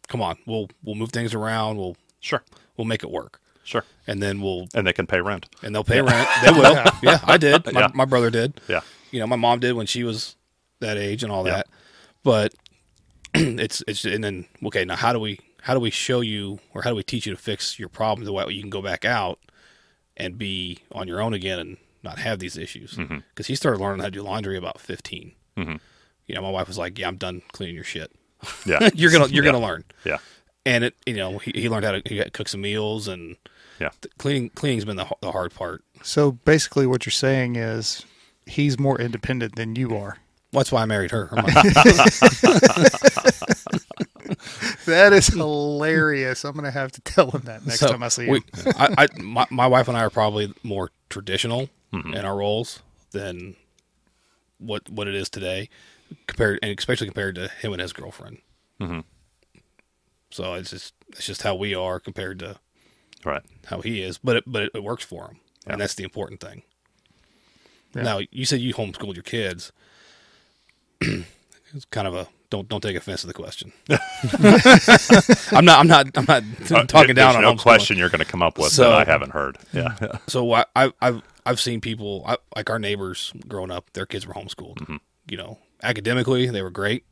[0.08, 1.78] Come on, we'll we'll move things around.
[1.78, 2.44] We'll Sure,
[2.78, 3.84] we'll make it work, sure.
[4.06, 5.48] and then we'll And they can pay rent.
[5.64, 6.28] and they'll pay rent.
[6.44, 6.84] They will.
[7.02, 7.72] yeah, I did.
[7.74, 7.88] My, Yeah.
[7.96, 10.36] my brother did Yeah, you know, my mom did when she was
[10.80, 11.58] that age and all Yeah.
[11.58, 11.68] that.
[12.24, 12.54] But
[13.34, 16.82] it's it's and then okay, now how do we how do we show you or
[16.82, 19.06] how do we teach you to fix your problems the way you can go back
[19.06, 19.40] out
[20.18, 22.92] and be on your own again and not have these issues?
[22.96, 23.44] Because Mm-hmm.
[23.44, 25.80] he started learning how to do laundry about 15 Mhm.
[26.28, 28.12] You know, my wife was like, "Yeah, I'm done cleaning your shit.
[28.66, 28.90] yeah.
[28.96, 29.52] you're gonna you're Yeah.
[29.52, 30.18] gonna learn." Yeah,
[30.66, 33.36] And it, you know, he, he learned how to he got, cook some meals and
[33.80, 33.90] yeah.
[34.02, 35.84] th- cleaning cleaning's been the, the hard part.
[36.04, 38.06] So basically, what you're saying is
[38.46, 40.18] he's more independent than you are.
[40.52, 41.30] That's why I married her.
[44.86, 46.44] That is hilarious.
[46.44, 48.44] I'm gonna have to tell him that next So, time I see we- him.
[48.78, 52.14] I, I, my, my wife and I are probably more traditional Mm-hmm.
[52.14, 53.58] in our roles than
[54.60, 55.68] what what it is today,
[56.26, 58.38] compared and especially compared to him and his girlfriend.
[58.80, 59.04] Mhm.
[60.30, 62.56] So it's just it's just how we are compared to
[63.26, 63.42] Right.
[63.66, 65.74] how he is, but it, but it, it works for him, Yeah.
[65.74, 66.64] and that's the important thing.
[67.96, 68.04] Yeah.
[68.04, 69.72] Now you said you homeschooled your kids.
[71.02, 73.72] it's kind of a don't don't take offense to the question.
[75.52, 78.20] I'm not I'm not I'm not Uh, talking there's down on no question you're going
[78.20, 79.58] to come up with So- that I haven't heard.
[79.74, 79.96] Yeah.
[80.28, 83.92] So I, I, I've I've seen people I, like our neighbors growing up.
[83.94, 84.78] Their kids were homeschooled.
[84.80, 84.98] Mm-hmm.
[85.30, 87.06] You know, academically they were great.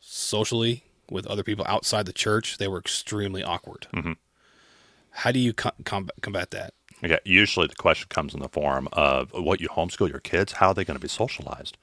[0.00, 3.86] Socially, with other people outside the church, they were extremely awkward.
[3.94, 4.12] Mm-hmm.
[5.10, 6.74] How do you com- combat, combat that?
[7.04, 7.18] Okay.
[7.24, 10.52] Usually the question comes in the form of what you homeschool your kids.
[10.52, 11.76] How are they going to be socialized?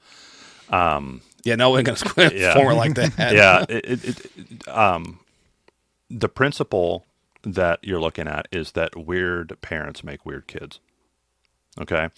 [1.44, 2.54] Yeah, no one going to Yeah.
[2.54, 3.14] form it like that.
[3.34, 3.64] yeah.
[3.68, 5.20] It, it, it, um,
[6.10, 7.06] the principle
[7.42, 10.80] that you're looking at is that weird parents make weird kids.
[11.80, 12.08] Okay.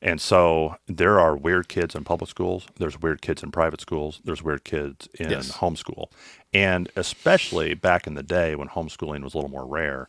[0.00, 2.66] And so there are weird kids in public schools.
[2.78, 4.20] There's weird kids in private schools.
[4.24, 5.52] There's weird kids in Yes.
[5.58, 6.10] homeschool.
[6.54, 10.08] And especially back in the day when homeschooling was a little more rare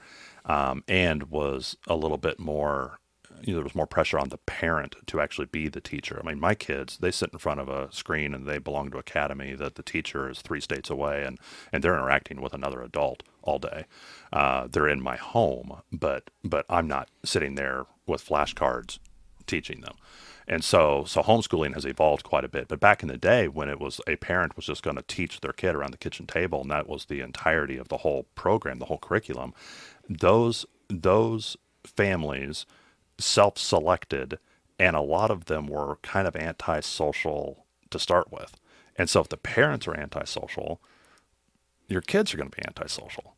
[0.49, 2.99] um, and was a little bit more,
[3.41, 6.19] you know, there was more pressure on the parent to actually be the teacher.
[6.21, 8.97] I mean, my kids, they sit in front of a screen and they belong to
[8.97, 11.39] academy that the teacher is three states away and,
[11.71, 13.85] and they're interacting with another adult all day.
[14.33, 18.97] Uh, they're in my home, but but I'm not sitting there with flashcards
[19.45, 19.95] teaching them.
[20.47, 22.67] And so, so homeschooling has evolved quite a bit.
[22.67, 25.41] But back in the day, when it was a parent was just going to teach
[25.41, 28.79] their kid around the kitchen table, and that was the entirety of the whole program,
[28.79, 29.53] the whole curriculum,
[30.09, 32.65] those those families
[33.19, 34.39] self-selected,
[34.79, 38.55] and a lot of them were kind of antisocial to start with.
[38.95, 40.81] And so, if the parents are antisocial,
[41.87, 43.35] your kids are going to be antisocial.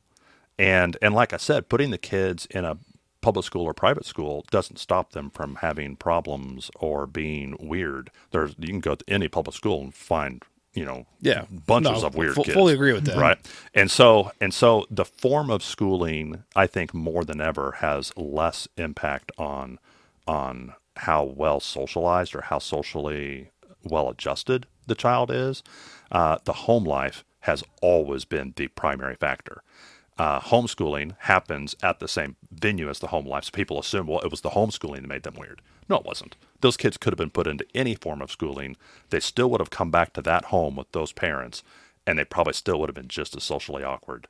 [0.58, 2.78] And and like I said, putting the kids in a
[3.22, 8.12] public school or private school doesn't stop them from having problems or being weird.
[8.32, 11.46] There's you can go to any public school and find you know Yeah.
[11.52, 12.54] bunches No, of weird fu- kids.
[12.54, 13.18] fully agree with that.
[13.18, 13.38] Right.
[13.74, 18.68] And so and so the form of schooling I think more than ever has less
[18.78, 19.80] impact on
[20.28, 23.50] on how well socialized or how socially
[23.84, 25.64] well adjusted the child is.
[26.12, 29.64] Uh, the home life has always been the primary factor.
[30.18, 33.46] Uh, homeschooling happens at the same venue as the home life.
[33.46, 35.62] So people assume, well, it was the homeschooling that made them weird.
[35.92, 36.38] No, it wasn't.
[36.62, 38.78] Those kids could have been put into any form of schooling.
[39.10, 41.64] They still would have come back to that home with those parents,
[42.08, 44.28] and they probably still would have been just as socially awkward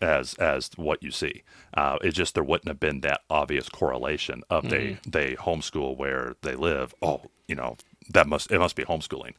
[0.00, 1.42] as as what you see.
[1.74, 4.70] Uh, it's just there wouldn't have been that obvious correlation of mm-hmm.
[4.70, 6.94] they they homeschool where they live.
[7.02, 7.76] Oh, you know
[8.08, 9.34] that must it must be homeschooling.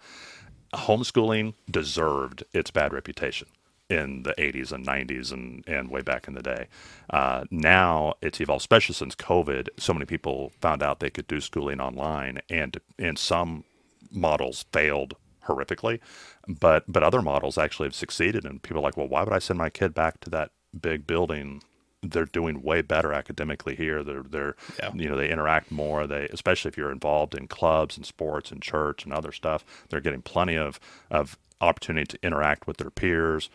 [0.74, 3.48] Homeschooling deserved its bad reputation
[3.90, 6.68] in the 80s and 90s and, and way back in the day.
[7.10, 9.70] Uh, now it's evolved, especially since COVID.
[9.78, 13.64] So many people found out they could do schooling online, and and some
[14.12, 16.00] models failed horrifically,
[16.48, 18.46] but but other models actually have succeeded.
[18.46, 21.08] And people are like, well, why would I send my kid back to that big
[21.08, 21.62] building?
[22.04, 24.04] They're doing way better academically here.
[24.04, 24.92] They're they're yeah.
[24.94, 26.06] you know they interact more.
[26.08, 29.64] They especially if you're involved in clubs and sports and church and other stuff.
[29.90, 33.50] They're getting plenty of of opportunity to interact with their peers.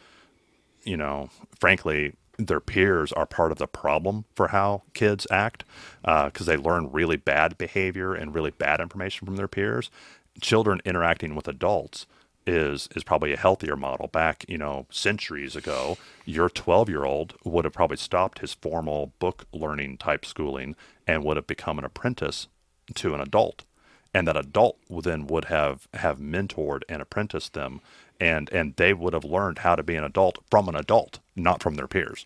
[0.84, 5.64] You know, frankly, their peers are part of the problem for how kids act
[6.02, 9.90] because uh, they learn really bad behavior and really bad information from their peers
[10.40, 12.06] children interacting with adults
[12.44, 14.08] is is probably a healthier model.
[14.08, 19.12] Back, you know, centuries ago, your 12 year old would have probably stopped his formal
[19.18, 20.74] book learning type schooling
[21.06, 22.48] and would have become an apprentice
[22.94, 23.64] to an adult,
[24.12, 27.80] and that adult then would have have mentored and apprenticed them,
[28.22, 31.60] and and they would have learned how to be an adult from an adult, not
[31.60, 32.24] from their peers.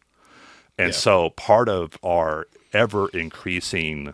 [0.76, 0.98] And yeah.
[0.98, 4.12] so, part of our ever increasing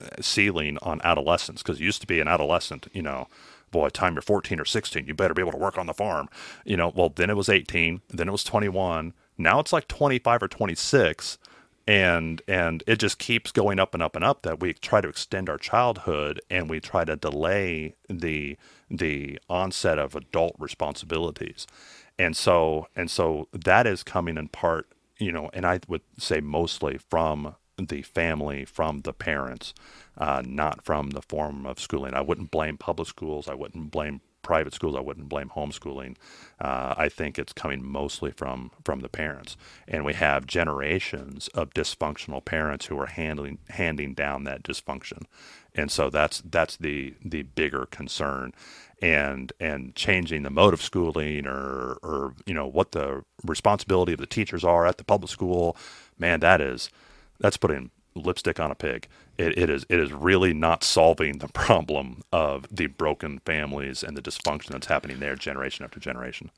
[0.00, 3.28] uh, ceiling on adolescence because it used to be an adolescent, you know,
[3.70, 6.28] boy, time you're 14 or 16, you better be able to work on the farm.
[6.64, 9.14] You know, well, then it was 18, then it was 21.
[9.38, 11.38] Now it's like 25 or 26
[11.86, 15.08] and and it just keeps going up and up and up that we try to
[15.08, 18.56] extend our childhood and we try to delay the
[18.90, 21.66] the onset of adult responsibilities
[22.18, 26.40] and so and so that is coming in part you know and i would say
[26.40, 29.74] mostly from the family from the parents,
[30.16, 32.14] uh, not from the form of schooling.
[32.14, 33.48] I wouldn't blame public schools.
[33.48, 34.96] I wouldn't blame private schools.
[34.96, 36.16] I wouldn't blame homeschooling.
[36.60, 39.56] Uh, I think it's coming mostly from from the parents,
[39.88, 45.24] and we have generations of dysfunctional parents who are handling handing down that dysfunction,
[45.74, 48.52] and so that's that's the the bigger concern,
[49.02, 54.20] and and changing the mode of schooling or or you know what the responsibility of
[54.20, 55.76] the teachers are at the public school,
[56.18, 56.90] man, that is
[57.40, 59.08] that's putting lipstick on a pig.
[59.36, 64.16] It, it is it is really not solving the problem of the broken families and
[64.16, 66.50] the dysfunction that's happening there generation after generation.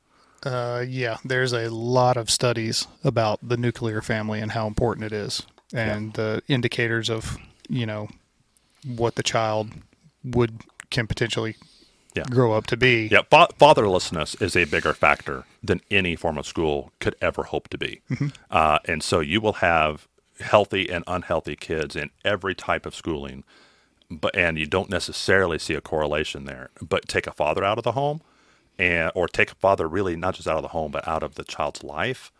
[0.43, 5.11] Uh, yeah, there's a lot of studies about the nuclear family and how important it
[5.11, 5.43] is,
[5.73, 6.23] and yeah.
[6.23, 8.07] the indicators of you know
[8.85, 9.71] what the child
[10.23, 11.55] would can potentially
[12.15, 12.23] yeah.
[12.29, 13.07] grow up to be.
[13.11, 17.67] Yeah, fa- fatherlessness is a bigger factor than any form of school could ever hope
[17.69, 18.27] to be, mm-hmm.
[18.51, 20.07] uh, and so you will have
[20.39, 23.43] healthy and unhealthy kids in every type of schooling
[24.09, 27.83] but and you don't necessarily see a correlation there but take a father out of
[27.83, 28.21] the home
[28.79, 31.35] and or take a father really not just out of the home but out of
[31.35, 32.31] the child's life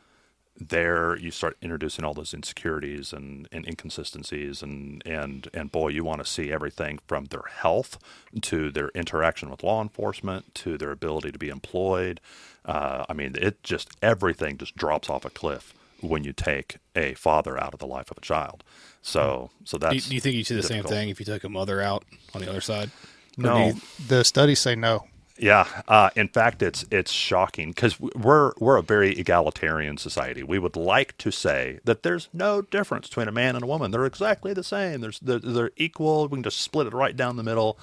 [0.60, 6.04] there you start introducing all those insecurities and, and inconsistencies and and and boy you
[6.04, 7.98] want to see everything from their health
[8.42, 12.20] to their interaction with law enforcement to their ability to be employed.
[12.66, 17.14] Uh, i mean it just everything just drops off a cliff when you take a
[17.14, 18.64] father out of the life of a child.
[19.02, 19.92] So, so that's.
[19.92, 20.90] Do you, do you think you see the difficult.
[20.90, 22.92] same thing if you took a mother out on the other side?
[23.38, 25.06] No, you, the studies say no.
[25.40, 30.42] Yeah, uh, in fact, it's it's shocking because we're we're a very egalitarian society.
[30.42, 33.92] We would like to say that there's no difference between a man and a woman;
[33.92, 35.02] they're exactly the same.
[35.02, 36.28] There's they're, they're equal.
[36.28, 37.78] We can just split it right down the middle.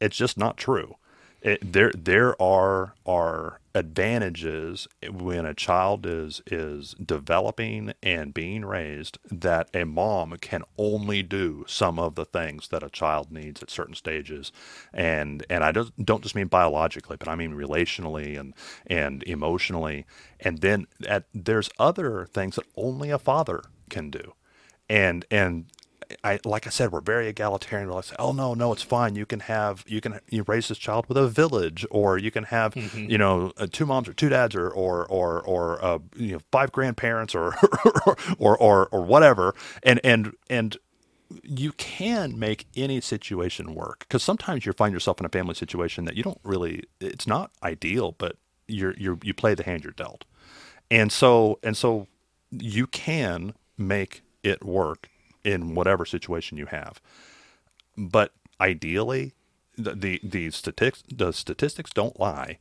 [0.00, 0.96] It's just not true.
[1.42, 9.18] It, there there are are advantages when a child is is developing and being raised
[9.30, 13.70] that a mom can only do some of the things that a child needs at
[13.70, 14.52] certain stages.
[14.94, 18.54] And and I don't don't just mean biologically but I mean relationally and
[18.86, 20.06] and emotionally.
[20.40, 24.34] And then at, there's other things that only a father can do.
[24.88, 25.66] And and
[26.24, 27.88] I like I said, we're very egalitarian.
[27.88, 29.16] We'll say, oh no, no, it's fine.
[29.16, 32.44] You can have you can you raise this child with a village, or you can
[32.44, 33.10] have mm-hmm.
[33.10, 36.40] you know uh, two moms or two dads, or or or or uh, you know
[36.50, 37.54] five grandparents, or
[38.38, 40.76] or or or whatever, and and and
[41.42, 46.04] you can make any situation work because sometimes you find yourself in a family situation
[46.04, 48.36] that you don't really it's not ideal but
[48.68, 50.24] you're you you play the hand you're dealt
[50.90, 52.06] and so and so
[52.50, 55.08] you can make it work
[55.44, 57.00] in whatever situation you have.
[57.96, 59.34] But ideally,
[59.76, 62.58] the the, the statistics the statistics don't lie.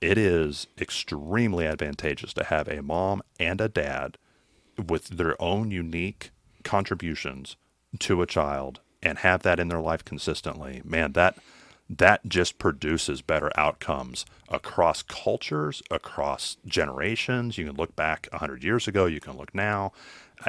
[0.00, 4.18] it is extremely advantageous to have a mom and a dad
[4.88, 6.30] with their own unique
[6.64, 7.56] contributions
[8.00, 10.82] to a child and have that in their life consistently.
[10.84, 11.36] Man, that
[11.88, 17.58] that just produces better outcomes across cultures, across generations.
[17.58, 19.92] You can look back 100 years ago, you can look now.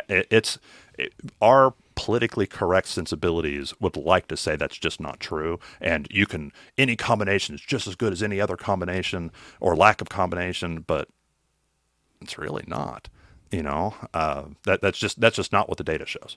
[0.10, 0.60] It, it's
[0.98, 5.60] it, our politically correct sensibilities would like to say that's just not true.
[5.82, 10.02] And you can any combination is just as good as any other combination or lack
[10.02, 11.10] of combination but
[12.22, 13.10] it's really not
[13.52, 13.94] you know?
[14.14, 16.36] Uh, that that's just that's just not what the data shows.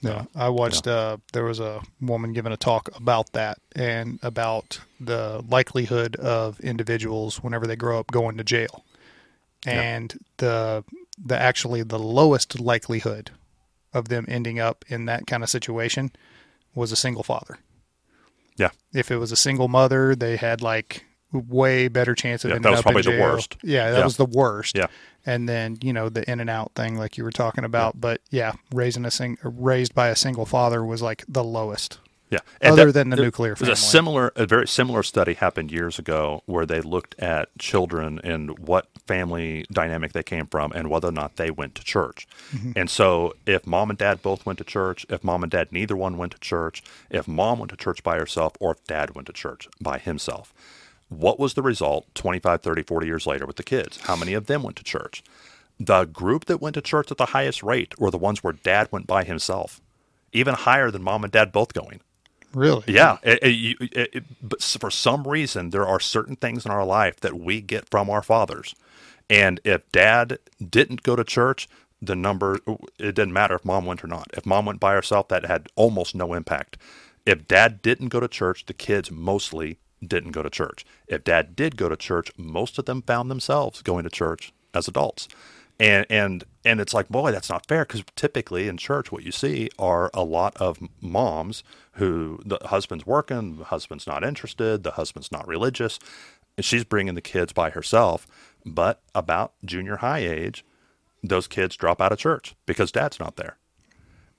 [0.00, 0.88] Yeah, I watched.
[0.88, 6.58] Uh, there was a woman giving a talk about that and about the likelihood of
[6.60, 8.84] individuals whenever they grow up going to jail,
[9.64, 10.84] and the
[11.22, 13.30] the actually the lowest likelihood
[13.92, 16.10] of them ending up in that kind of situation
[16.74, 17.58] was a single father.
[18.56, 22.56] yeah If it was a single mother, they had like way better chance of Yeah,
[22.56, 23.56] ending that was up in probably the worst.
[23.62, 24.04] Yeah, that Yeah.
[24.04, 24.76] was the worst.
[24.76, 24.86] Yeah.
[25.24, 28.00] And then you know the in and out thing, like you were talking about.
[28.00, 31.98] But yeah, raising a sing raised by a single father was like the lowest.
[32.32, 32.38] Yeah.
[32.62, 33.76] Other than the there- nuclear There's a family.
[33.76, 38.88] similar, a very similar study happened years ago where they looked at children and what
[39.06, 42.26] family dynamic they came from and whether or not they went to church.
[42.54, 42.72] Mm-hmm.
[42.74, 45.94] And so, if mom and dad both went to church, if mom and dad neither
[45.94, 49.26] one went to church, if mom went to church by herself, or if dad went
[49.26, 50.54] to church by himself,
[51.10, 54.00] what was the result 25, 30, 40 years later with the kids?
[54.04, 55.22] How many of them went to church?
[55.78, 58.88] The group that went to church at the highest rate were the ones where dad
[58.90, 59.82] went by himself,
[60.32, 62.00] even higher than mom and dad both going.
[62.54, 62.84] Really?
[62.86, 67.20] Yeah, it, it, it, but for some reason, there are certain things in our life
[67.20, 68.74] that we get from our fathers,
[69.30, 71.68] and if dad didn't go to church,
[72.02, 72.58] the number
[72.98, 74.28] it didn't matter if mom went or not.
[74.34, 76.76] If mom went by herself, that had almost no impact.
[77.24, 80.84] If dad didn't go to church, the kids mostly didn't go to church.
[81.06, 84.88] If dad did go to church, most of them found themselves going to church as
[84.88, 85.28] adults.
[85.80, 89.32] And and and it's like, boy, that's not fair because typically in church, what you
[89.32, 94.92] see are a lot of moms who the husband's working, the husband's not interested, the
[94.92, 95.98] husband's not religious,
[96.60, 98.26] she's bringing the kids by herself.
[98.64, 100.64] But about junior high age,
[101.22, 103.56] those kids drop out of church because dad's not there.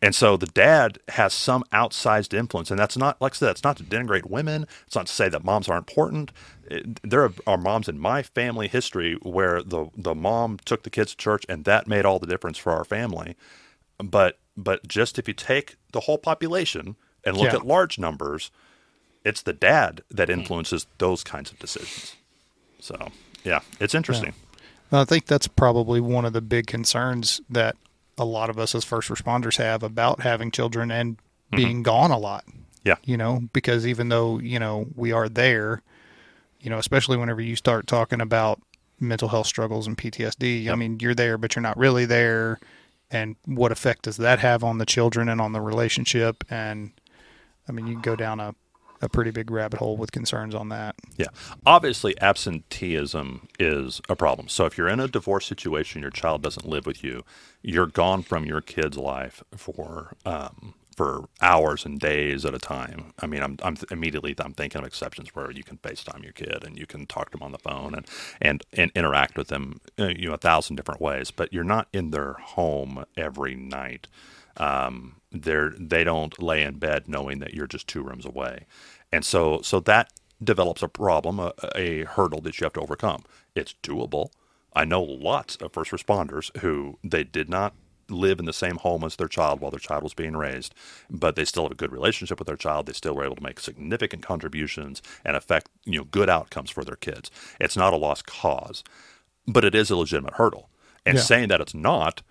[0.03, 2.69] And so the dad has some outsized influence.
[2.69, 4.67] And that's not, like I said, it's not to denigrate women.
[4.85, 6.33] It's not to say that moms are important.
[6.69, 10.89] It- there are, are moms in my family history where the, the mom took the
[10.89, 13.37] kids to church and that made all the difference for our family.
[13.97, 17.59] But, but just if you take the whole population and look Yeah.
[17.59, 18.51] at large numbers,
[19.23, 20.33] it's the dad that hmm.
[20.33, 22.17] influences those kinds of decisions.
[22.77, 23.07] So,
[23.45, 24.33] yeah, it's interesting.
[24.91, 27.77] I think that's probably one of the big concerns that
[28.17, 31.55] a lot of us as first responders have about having children and mm-hmm.
[31.55, 32.45] being gone a lot.
[32.83, 32.95] Yeah.
[33.03, 35.81] You know, because even though, you know, we are there,
[36.59, 38.61] you know, especially whenever you start talking about
[38.99, 42.59] mental health struggles and PTSD, I mean, you're there, but you're not really there.
[43.09, 46.43] And what effect does that have on the children and on the relationship?
[46.49, 46.91] And
[47.67, 48.55] I mean, you can go down a,
[49.03, 50.95] a pretty big rabbit hole with concerns on that.
[51.17, 51.27] Yeah.
[51.65, 54.47] Obviously, absenteeism is a problem.
[54.47, 57.23] So if you're in a divorce situation, your child doesn't live with you,
[57.61, 63.13] you're gone from your kid's life for um, for hours and days at a time.
[63.19, 66.63] I mean, I'm, I'm immediately I'm thinking of exceptions where you can FaceTime your kid
[66.63, 68.07] and you can talk to them on the phone and
[68.41, 71.31] and, and interact with them, uh, you know, a thousand different ways.
[71.31, 74.07] But you're not in their home every night.
[74.57, 78.65] Um, they're they don't lay in bed knowing that you're just two rooms away,
[79.13, 80.11] and so so that
[80.43, 83.23] develops a problem, a, a hurdle that you have to overcome.
[83.55, 84.31] It's doable.
[84.75, 87.75] I know lots of first responders who they did not
[88.09, 90.75] live in the same home as their child while their child was being raised,
[91.09, 92.87] but they still have a good relationship with their child.
[92.87, 96.85] They still were able to make significant contributions and affect you know good outcomes for
[96.85, 97.31] their kids.
[97.61, 98.83] It's not a lost cause,
[99.47, 100.69] but it is a legitimate hurdle.
[101.07, 101.23] And Yeah.
[101.23, 102.23] saying that it's not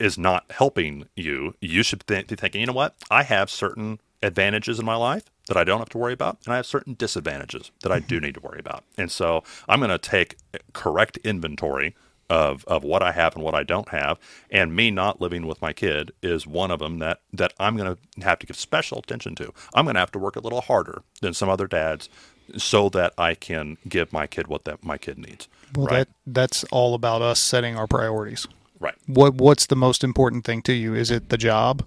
[0.00, 1.54] is not helping you.
[1.62, 2.96] You should th- be thinking, you know what?
[3.10, 6.52] I have certain advantages in my life that I don't have to worry about, and
[6.52, 8.26] I have certain disadvantages that I do mm-hmm.
[8.26, 8.84] need to worry about.
[8.96, 10.36] And so I'm going to take
[10.72, 11.94] correct inventory
[12.30, 14.18] of, of what I have and what I don't have.
[14.50, 17.94] And me not living with my kid is one of them that, that I'm going
[17.94, 19.52] to have to give special attention to.
[19.74, 22.08] I'm going to have to work a little harder than some other dads
[22.56, 25.48] so that I can give my kid what that my kid needs.
[25.74, 25.98] Well, right?
[25.98, 28.46] that that's all about us setting our priorities.
[28.80, 28.94] right.
[29.06, 30.94] what what's the most important thing to you?
[30.94, 31.84] Is it the job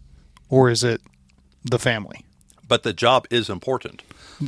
[0.50, 1.02] or is it
[1.64, 2.25] the family?
[2.68, 4.02] But the job is important.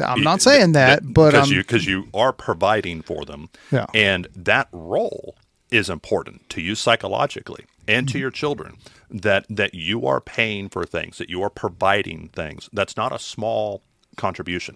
[0.03, 3.85] I'm not saying that, but because you because you are providing for them, Yeah.
[3.93, 5.35] and that role
[5.71, 8.11] is important to you psychologically and Mm-hmm.
[8.13, 8.77] to your children.
[9.09, 12.69] That that you are paying for things, that you are providing things.
[12.73, 13.81] That's not a small
[14.17, 14.75] contribution.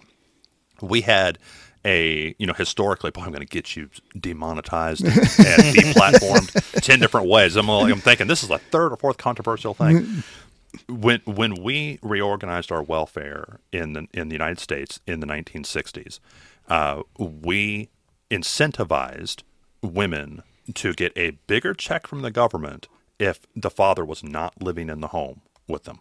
[0.80, 1.38] we had
[1.84, 3.88] a you know historically boy i'm going to get you
[4.18, 5.12] demonetized and
[5.76, 9.74] deplatformed 10 different ways I'm, like, I'm thinking this is a third or fourth controversial
[9.74, 10.22] thing
[10.88, 16.18] when when we reorganized our welfare in the, in the united states in the 1960s
[16.68, 17.88] uh, we
[18.30, 19.42] incentivized
[19.82, 20.42] women
[20.74, 25.00] to get a bigger check from the government if the father was not living in
[25.00, 26.00] the home with them.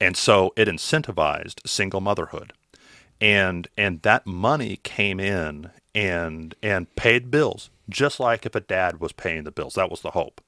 [0.00, 2.52] And so it incentivized single motherhood.
[3.20, 9.00] And and that money came in and and paid bills just like if a dad
[9.00, 9.74] was paying the bills.
[9.74, 10.40] That was the hope.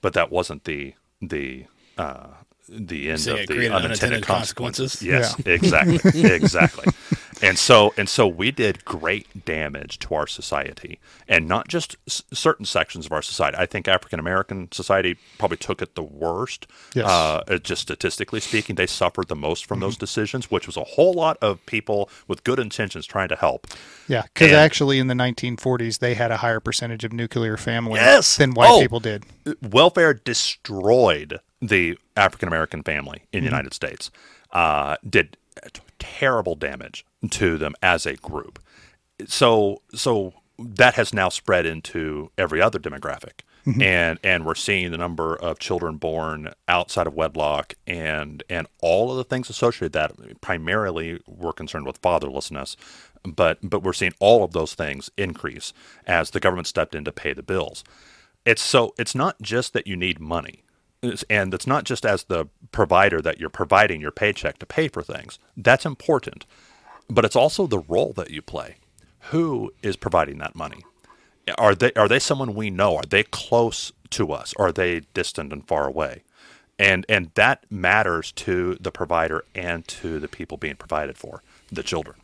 [0.00, 2.28] But that wasn't the the uh
[2.68, 4.96] the end So of the unintended unintended consequences.
[5.00, 5.02] consequences?
[5.02, 6.92] Yes, exactly, exactly.
[7.40, 10.98] And so and so we did great damage to our society,
[11.28, 13.56] and not just s- certain sections of our society.
[13.56, 16.66] I think African American society probably took it the worst.
[16.96, 17.06] Yes.
[17.06, 20.82] Uh, uh, just statistically speaking, they suffered the most from those decisions, which was a
[20.82, 23.68] whole lot of people with good intentions trying to help.
[24.08, 28.36] Yeah, because actually in the 1940s they had a higher percentage of nuclear families Yes!
[28.36, 28.80] than white Oh!
[28.80, 29.24] people did.
[29.62, 34.10] welfare destroyed the African American family in the United States.
[34.52, 35.36] Uh, did
[35.72, 38.58] t- terrible damage to them as a group.
[39.26, 43.40] So so that has now spread into every other demographic.
[43.82, 49.10] And and we're seeing the number of children born outside of wedlock and and all
[49.10, 52.76] of the things associated with that primarily we're concerned with fatherlessness
[53.26, 55.74] but but we're seeing all of those things increase
[56.06, 57.84] as the government stepped in to pay the bills
[58.46, 60.62] it's so it's not just that you need money
[61.02, 65.02] and it's not just as the provider that you're providing your paycheck to pay for
[65.02, 65.38] things.
[65.56, 66.44] That's important.
[67.08, 68.76] But it's also the role that you play.
[69.30, 70.84] Who is providing that money?
[71.56, 72.96] Are they are they someone we know?
[72.96, 74.54] Are they close to us?
[74.58, 76.22] Are they distant and far away?
[76.78, 81.42] And and that matters to the provider and to the people being provided for
[81.72, 82.16] the children.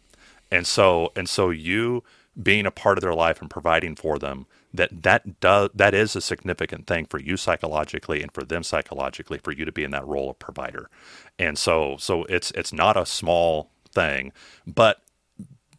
[0.50, 2.04] And so and so you
[2.40, 6.16] being a part of their life and providing for them that that does that is
[6.16, 9.92] a significant thing for you psychologically and for them psychologically for you to be in
[9.92, 10.90] that role of provider
[11.38, 14.32] and so so it's it's not a small thing
[14.66, 15.00] but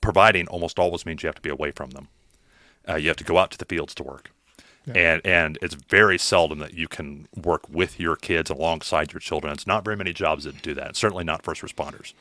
[0.02, 2.08] providing almost always means you have to be away from them
[2.88, 4.32] uh, you have to go out to the fields to work
[4.94, 9.52] and and it's very seldom that you can work with your kids alongside your children.
[9.54, 10.96] It's not very many jobs that do that.
[10.96, 12.14] Certainly not first responders.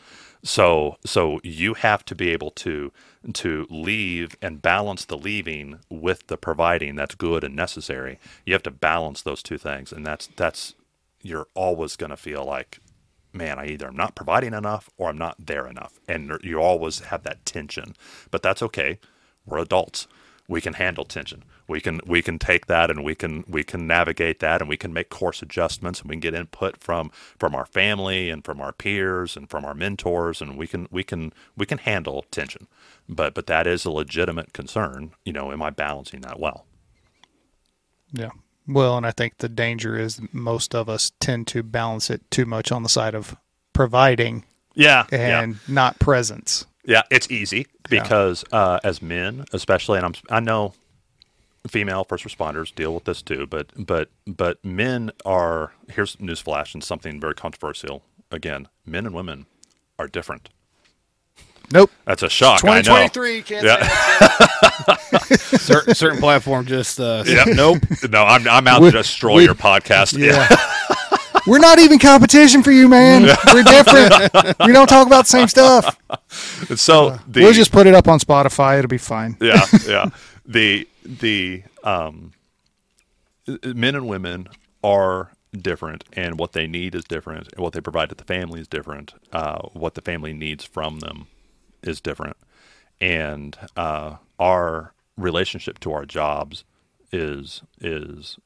[0.43, 2.93] So so you have to be able to
[3.33, 8.19] to leave and balance the leaving with the providing that's good and necessary.
[8.45, 10.75] You have to balance those two things, and that's that's
[11.23, 12.81] you're always going to feel like
[13.35, 15.99] man, I either am not providing enough or I'm not there enough.
[16.07, 17.97] And you always have that tension.
[18.31, 19.01] But that's okay.
[19.45, 20.07] We're adults.
[20.47, 21.43] We can handle tension.
[21.67, 24.77] We can we can take that and we can we can navigate that and we
[24.77, 28.61] can make course adjustments and we can get input from from our family and from
[28.61, 32.69] our peers and from our mentors and we can we can we can handle tension.
[33.09, 35.13] But but that is a legitimate concern.
[35.25, 36.67] You know, am I balancing that well?
[38.13, 38.31] Yeah.
[38.67, 42.47] Well, and I think the danger is most of us tend to balance it too
[42.47, 43.37] much on the side of
[43.73, 45.07] providing Yeah.
[45.11, 46.67] and not presence.
[46.87, 50.75] Yeah, it's easy because uh, as men, especially, and I'm I know
[51.69, 56.85] female first responders deal with this too, but but but men are here's newsflash and
[56.85, 58.03] something very controversial.
[58.31, 59.47] Again, men and women
[59.99, 60.51] are different.
[61.73, 61.91] Nope.
[62.05, 62.63] That's a shock.
[62.65, 62.83] I know.
[62.83, 65.19] 2023 can't Yeah.
[65.19, 67.45] say certain, certain platform just uh, Yeah.
[67.49, 67.79] nope.
[68.11, 70.19] No, I'm I'm out We- to destroy we- your podcast.
[70.19, 70.47] Yeah.
[71.47, 73.23] We're not even competition for you, man.
[73.53, 74.59] We're different.
[74.61, 75.99] we don't talk about the same stuff.
[76.77, 78.79] So the, we'll just put it up on Spotify.
[78.79, 79.37] It'll be fine.
[79.41, 80.07] yeah, yeah.
[80.47, 82.33] The the um,
[83.65, 84.49] men and women
[84.83, 88.61] are different, and what they need is different, and what they provide to the family
[88.61, 89.15] is different.
[89.33, 91.27] Uh, what the family needs from them
[91.83, 92.37] is different,
[93.01, 96.65] and uh, our relationship to our jobs
[97.13, 98.39] is is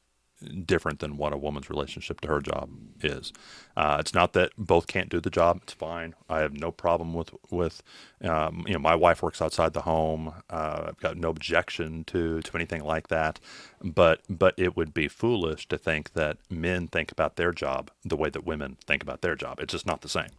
[0.65, 2.69] different than what a woman's relationship to her job
[3.01, 3.33] is.
[3.75, 5.59] Uh, it's not that both can't do the job.
[5.63, 6.15] It's fine.
[6.29, 7.83] I have no problem with with
[8.23, 10.33] um, you know my wife works outside the home.
[10.49, 13.39] Uh, I've got no objection to to anything like that.
[13.83, 18.17] But but it would be foolish to think that men think about their job the
[18.17, 19.59] way that women think about their job.
[19.59, 20.29] It's just not the same.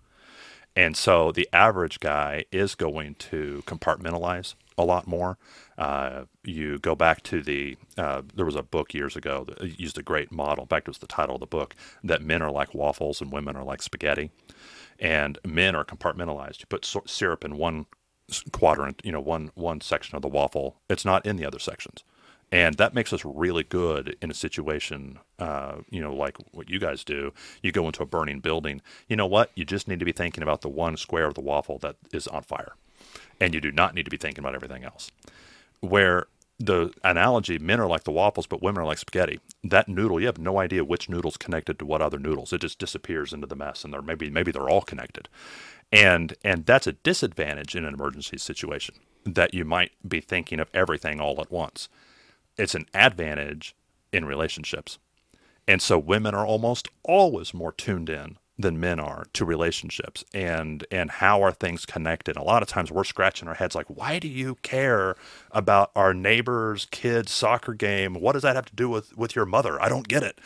[0.77, 5.39] And so the average guy is going to compartmentalize a lot more.
[5.79, 9.99] Uh, you go back to the, uh, there was a book years ago that used
[9.99, 10.65] a great model.
[10.65, 13.33] In fact, it was the title of the book that men are like waffles and
[13.33, 14.31] women are like spaghetti.
[14.99, 16.61] And men are compartmentalized.
[16.61, 17.87] You put so- syrup in one
[18.53, 22.05] quadrant, you know, one, one section of the waffle, it's not in the other sections
[22.53, 26.79] and that makes us really good in a situation uh, you know like what you
[26.79, 30.05] guys do you go into a burning building you know what you just need to
[30.05, 32.75] be thinking about the one square of the waffle that is on fire
[33.41, 35.11] and you do not need to be thinking about everything else.
[35.81, 36.27] Where
[36.61, 39.41] the analogy, men are like the waffles, but women are like spaghetti.
[39.65, 42.53] That noodle, you have no idea which noodle's connected to what other noodles.
[42.53, 45.29] It just disappears into the mess, and they're maybe maybe they're all connected,
[45.91, 50.69] and and that's a disadvantage in an emergency situation that you might be thinking of
[50.75, 51.89] everything all at once.
[52.59, 53.75] It's an advantage
[54.13, 54.99] in relationships,
[55.67, 60.87] and so women are almost always more tuned in than men are to relationships and
[60.91, 62.37] and how are things connected.
[62.37, 65.17] A lot of times we're scratching our heads like why do you care
[65.51, 68.15] about our neighbor's kid's soccer game?
[68.15, 69.81] What does that have to do with with your mother?
[69.83, 70.39] I don't get it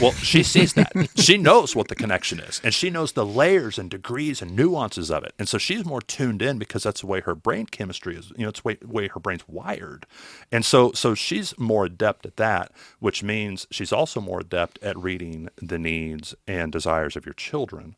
[0.00, 0.92] well she sees that.
[1.16, 5.10] She knows what the connection is and she knows the layers and degrees and nuances
[5.10, 5.34] of it.
[5.38, 8.44] And so she's more tuned in because that's the way her brain chemistry is you
[8.44, 10.06] know it's the way, way her brain's wired.
[10.52, 14.96] And so so she's more adept at that which means she's also more adept at
[14.98, 17.96] reading the needs and desires of your children.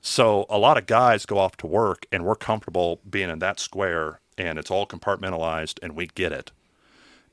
[0.00, 3.60] So a lot of guys go off to work and we're comfortable being in that
[3.60, 6.52] square and it's all compartmentalized and we get it.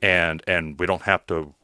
[0.01, 1.55] And and we don't have to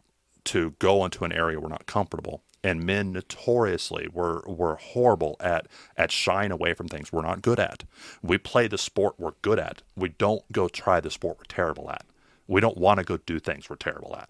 [0.45, 2.43] to go into an area we're not comfortable.
[2.63, 5.67] And men notoriously were were horrible at
[5.97, 7.83] at shying away from things we're not good at.
[8.23, 9.83] We play the sport we're good at.
[9.95, 12.05] We don't go try the sport we're terrible at.
[12.47, 14.29] We don't want to go do things we're terrible at.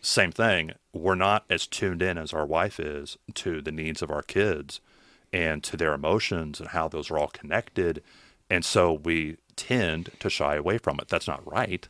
[0.00, 4.10] Same thing, we're not as tuned in as our wife is to the needs of
[4.10, 4.80] our kids
[5.32, 8.02] and to their emotions and how those are all connected.
[8.50, 11.08] And so we tend to shy away from it.
[11.08, 11.88] That's not right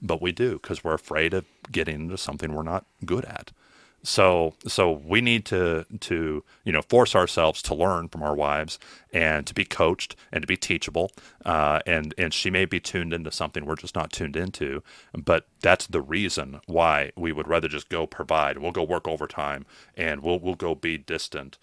[0.00, 3.52] but we do because we're afraid of getting into something we're not good at.
[4.02, 8.78] So so we need to to you know force ourselves to learn from our wives
[9.12, 11.10] and to be coached and to be teachable.
[11.44, 14.82] Uh, and and she may be tuned into something we're just not tuned into,
[15.12, 18.58] but that's the reason why we would rather just go provide.
[18.58, 21.58] We'll go work overtime and we'll we'll go be distant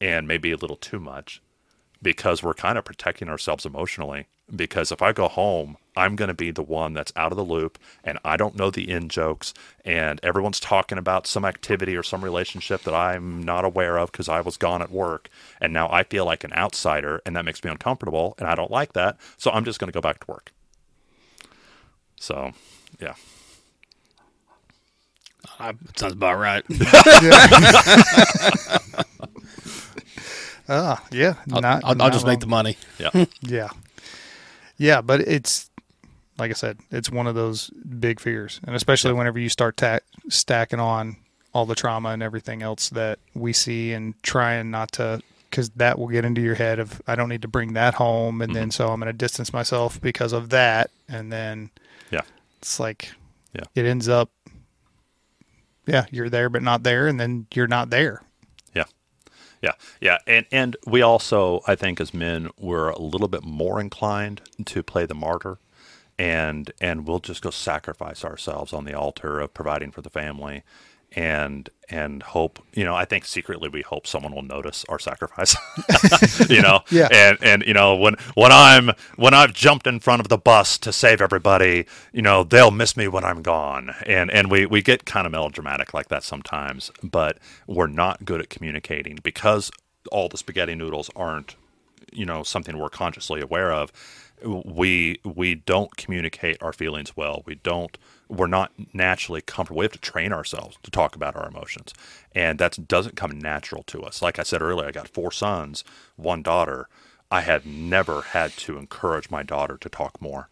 [0.00, 1.42] and maybe a little too much
[2.02, 4.26] because we're kind of protecting ourselves emotionally.
[4.54, 7.44] Because if I go home, I'm going to be the one that's out of the
[7.44, 9.52] loop and I don't know the in jokes,
[9.84, 14.28] and everyone's talking about some activity or some relationship that I'm not aware of because
[14.28, 15.28] I was gone at work.
[15.60, 18.70] And now I feel like an outsider, and that makes me uncomfortable, and I don't
[18.70, 19.18] like that.
[19.36, 20.52] So I'm just going to go back to work.
[22.16, 22.52] So,
[23.00, 23.14] yeah.
[25.60, 26.64] Uh, I, sounds about right.
[30.68, 31.34] Ah, yeah.
[31.52, 32.76] I'll, not, I'll, I'll not just make the money.
[32.98, 33.24] Yeah.
[33.40, 33.68] Yeah.
[34.76, 35.70] Yeah, but it's
[36.38, 39.98] like I said, it's one of those big fears, and especially whenever you start ta-
[40.28, 41.16] stacking on
[41.52, 45.98] all the trauma and everything else that we see, and trying not to, because that
[45.98, 48.70] will get into your head of I don't need to bring that home, and then
[48.70, 51.70] so I'm going to distance myself because of that, and then
[52.12, 52.20] Yeah.
[52.60, 53.10] it's like,
[53.52, 53.64] Yeah.
[53.74, 54.30] it ends up,
[55.86, 58.22] yeah, you're there but not there, and then you're not there.
[59.62, 59.72] Yeah.
[60.00, 60.18] Yeah.
[60.26, 64.82] And and we also, I think as men, we're a little bit more inclined to
[64.82, 65.58] play the martyr
[66.18, 70.62] and and we'll just go sacrifice ourselves on the altar of providing for the family
[71.12, 75.56] and and hope you know i think secretly we hope someone will notice our sacrifice
[76.50, 76.80] you know?
[76.90, 77.08] Yeah.
[77.10, 80.76] and and you know when when i'm when i've jumped in front of the bus
[80.78, 83.94] to save everybody you know they'll miss me when i'm gone.
[84.06, 88.40] And and we we get kind of melodramatic like that sometimes but we're not good
[88.40, 89.70] at communicating because
[90.12, 91.56] all the spaghetti noodles aren't
[92.12, 93.92] you know something we're consciously aware of.
[94.44, 97.42] We we don't communicate our feelings well.
[97.46, 97.96] We don't
[98.28, 99.78] we're not naturally comfortable.
[99.78, 101.94] We have to train ourselves to talk about our emotions.
[102.34, 104.22] And that doesn't come natural to us.
[104.22, 105.84] Like i said earlier i got four sons
[106.16, 106.88] one daughter.
[107.30, 110.48] I had never had to encourage my daughter to talk more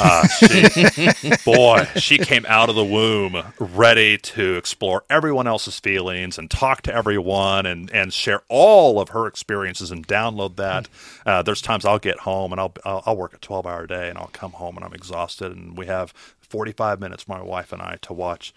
[0.00, 1.10] uh, she,
[1.44, 6.82] boy, she came out of the womb ready to explore everyone else's feelings and talk
[6.82, 10.88] to everyone and, and share all of her experiences and download that.
[11.26, 14.08] Uh, there's times I'll get home and I'll, I'll I'll work a 12 hour day
[14.08, 17.82] and I'll come home and I'm exhausted and we have 45 minutes, my wife and
[17.82, 18.54] I, to watch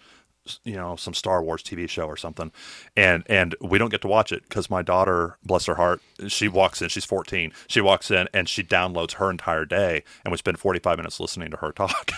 [0.64, 2.52] you know some Star Wars TV show or something,
[2.96, 6.48] and and we don't get to watch it because my daughter, bless her heart, she
[6.48, 6.88] walks in.
[6.88, 7.52] She's 14.
[7.66, 11.50] She walks in and she downloads her entire day, and we spend 45 minutes listening
[11.50, 12.10] to her talk.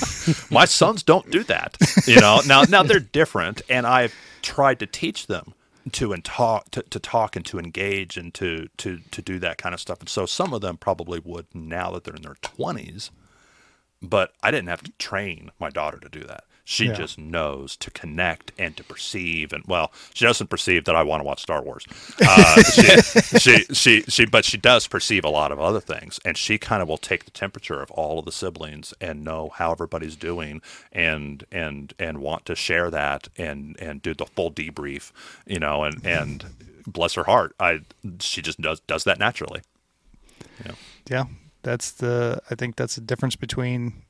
[0.50, 1.76] my sons don't do that,
[2.06, 2.40] you know.
[2.46, 5.54] Now now they're different, and I've tried to teach them
[5.92, 9.58] to and talk to, to talk and to engage and to to to do that
[9.58, 10.00] kind of stuff.
[10.00, 13.10] And so some of them probably would now that they're in their 20s
[14.02, 16.44] but I didn't have to train my daughter to do that.
[16.70, 16.92] She Yeah.
[16.92, 21.20] just knows to connect and to perceive, and well, she doesn't perceive that I want
[21.22, 21.86] to watch Star Wars.
[22.20, 26.36] Uh, she, she, she, she, but she does perceive a lot of other things, and
[26.36, 29.72] she kind of will take the temperature of all of the siblings and know how
[29.72, 30.60] everybody's doing,
[30.92, 35.10] and and and want to share that and and do the full debrief,
[35.46, 36.44] you know, and and
[36.86, 37.80] bless her heart, I
[38.20, 39.62] she just does does that naturally.
[41.08, 41.24] Yeah,
[41.62, 44.02] That's the I think that's the difference between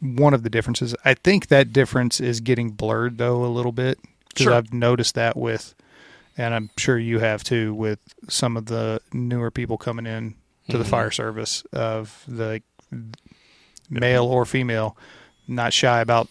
[0.00, 0.94] one of the differences.
[1.04, 3.98] I think that difference is getting blurred though a little bit
[4.28, 4.54] because Sure.
[4.54, 5.74] I've noticed that with,
[6.38, 7.98] and I'm sure you have too with
[8.28, 10.34] some of the newer people coming in
[10.70, 10.88] to the Mhm.
[10.88, 12.62] fire service of the
[13.88, 14.96] male or female,
[15.48, 16.28] not shy about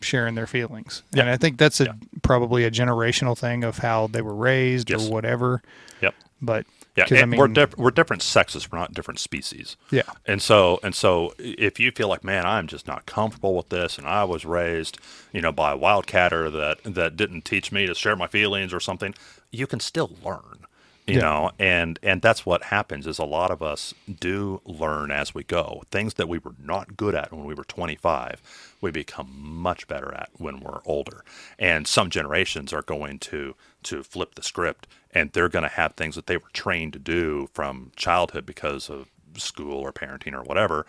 [0.00, 1.02] sharing their feelings.
[1.16, 1.92] And I think that's a Yeah.
[2.22, 5.06] probably a generational thing of how they were raised Yes.
[5.06, 5.62] or whatever.
[6.02, 6.14] Yep.
[6.42, 6.66] But
[6.96, 8.70] Yeah, I and we're diff- we're different sexes.
[8.72, 9.76] We're not different species.
[9.90, 13.70] yeah, And so and so if you feel like, man, I'm just not comfortable with
[13.70, 14.98] this and I was raised,
[15.32, 18.80] you know, by a wildcatter that that didn't teach me to share my feelings or
[18.80, 19.14] something,
[19.52, 20.66] you can still learn.
[21.06, 21.20] You Yeah.
[21.20, 25.44] know, and and that's what happens is a lot of us do learn as we
[25.44, 25.82] go.
[25.90, 28.42] Things that we were not good at when we were 25,
[28.80, 31.24] we become much better at when we're older.
[31.58, 34.86] And some generations are going to to flip the script
[35.16, 38.90] and they're going to have things that they were trained to do from childhood because
[38.90, 40.86] of school or parenting or whatever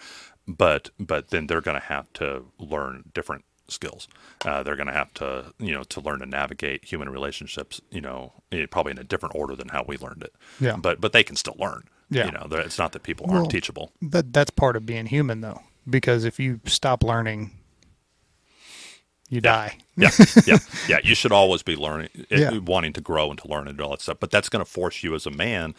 [0.48, 4.08] but but then they're going to have to learn different skills
[4.46, 8.00] uh, they're going to have to you know to learn to navigate human relationships you
[8.00, 10.78] know eh, probably in a different order than how we learned it Yeah.
[10.78, 12.26] but but they can still learn Yeah.
[12.28, 15.60] you know it's not that people aren't teachable that that's part of being human though
[15.90, 17.52] because if you stop learning
[19.30, 19.78] you die.
[19.96, 20.12] Yeah.
[20.46, 20.58] Yeah.
[20.88, 21.00] Yeah.
[21.04, 22.58] You should always be learning eh, Yeah.
[22.60, 25.04] wanting to grow and to learn and all that stuff but that's going to force
[25.04, 25.74] you as a man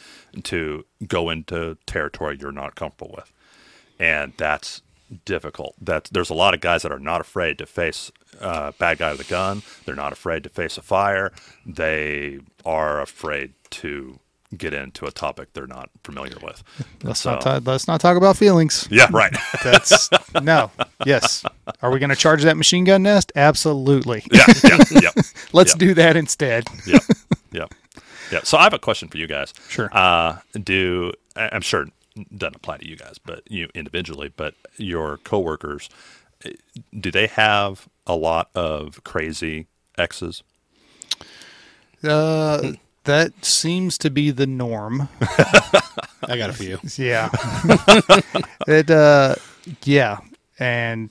[0.45, 3.33] to go into territory you're not comfortable with.
[4.01, 4.83] And that's
[5.25, 5.75] difficult.
[5.81, 9.13] That there's a lot of guys that are not afraid to face uh, bad guy
[9.13, 9.63] with a gun.
[9.85, 11.33] They're not afraid to face a fire.
[11.65, 14.19] They are afraid to
[14.57, 16.63] get into a topic they're not familiar with.
[17.03, 18.87] Let's So- not ta- let's not talk about feelings.
[18.91, 19.35] Yeah right.
[19.65, 20.09] That's
[20.43, 20.71] no
[21.07, 21.45] yes
[21.83, 25.11] are we going to charge that machine gun nest absolutely yeah yeah yeah
[25.53, 25.79] let's Yeah.
[25.79, 26.99] do that instead yeah,
[27.53, 27.67] yeah,
[28.33, 28.41] yeah.
[28.43, 29.55] So I have a question for you guys.
[29.69, 29.89] Sure.
[29.93, 31.87] Uh, do I- I'm sure
[32.17, 35.89] it doesn't apply to you guys, but you individually, but your coworkers,
[36.45, 36.51] eh,
[36.99, 40.43] do they have a lot of crazy exes?
[42.05, 42.73] uh,
[43.05, 45.09] that seems to be the norm
[46.23, 46.79] I got a few.
[47.03, 47.31] yeah
[48.67, 49.35] it uh
[49.85, 50.19] yeah
[50.59, 51.11] and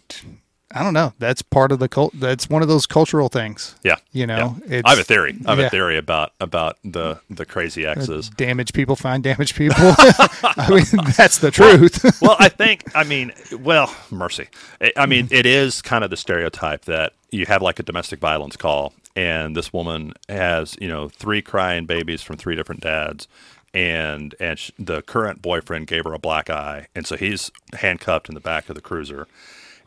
[0.74, 3.96] i don't know that's part of the cult that's one of those cultural things Yeah.
[4.12, 4.78] you know Yeah.
[4.80, 5.38] it's I have a theory.
[5.46, 5.68] I have yeah.
[5.68, 8.30] a theory about about the the crazy uh, exes.
[8.32, 10.84] damage people find damage people i mean
[11.18, 14.48] that's the truth well, I think, I mean, well, mercy.
[14.82, 18.20] I- I mean, it is kind of the stereotype that you have like a domestic
[18.20, 23.28] violence call, and this woman has, you know, three crying babies from three different dads,
[23.74, 28.30] and and sh- the current boyfriend gave her a black eye, and so he's handcuffed
[28.30, 29.28] in the back of the cruiser,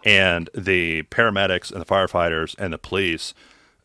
[0.05, 3.35] and the paramedics and the firefighters and the police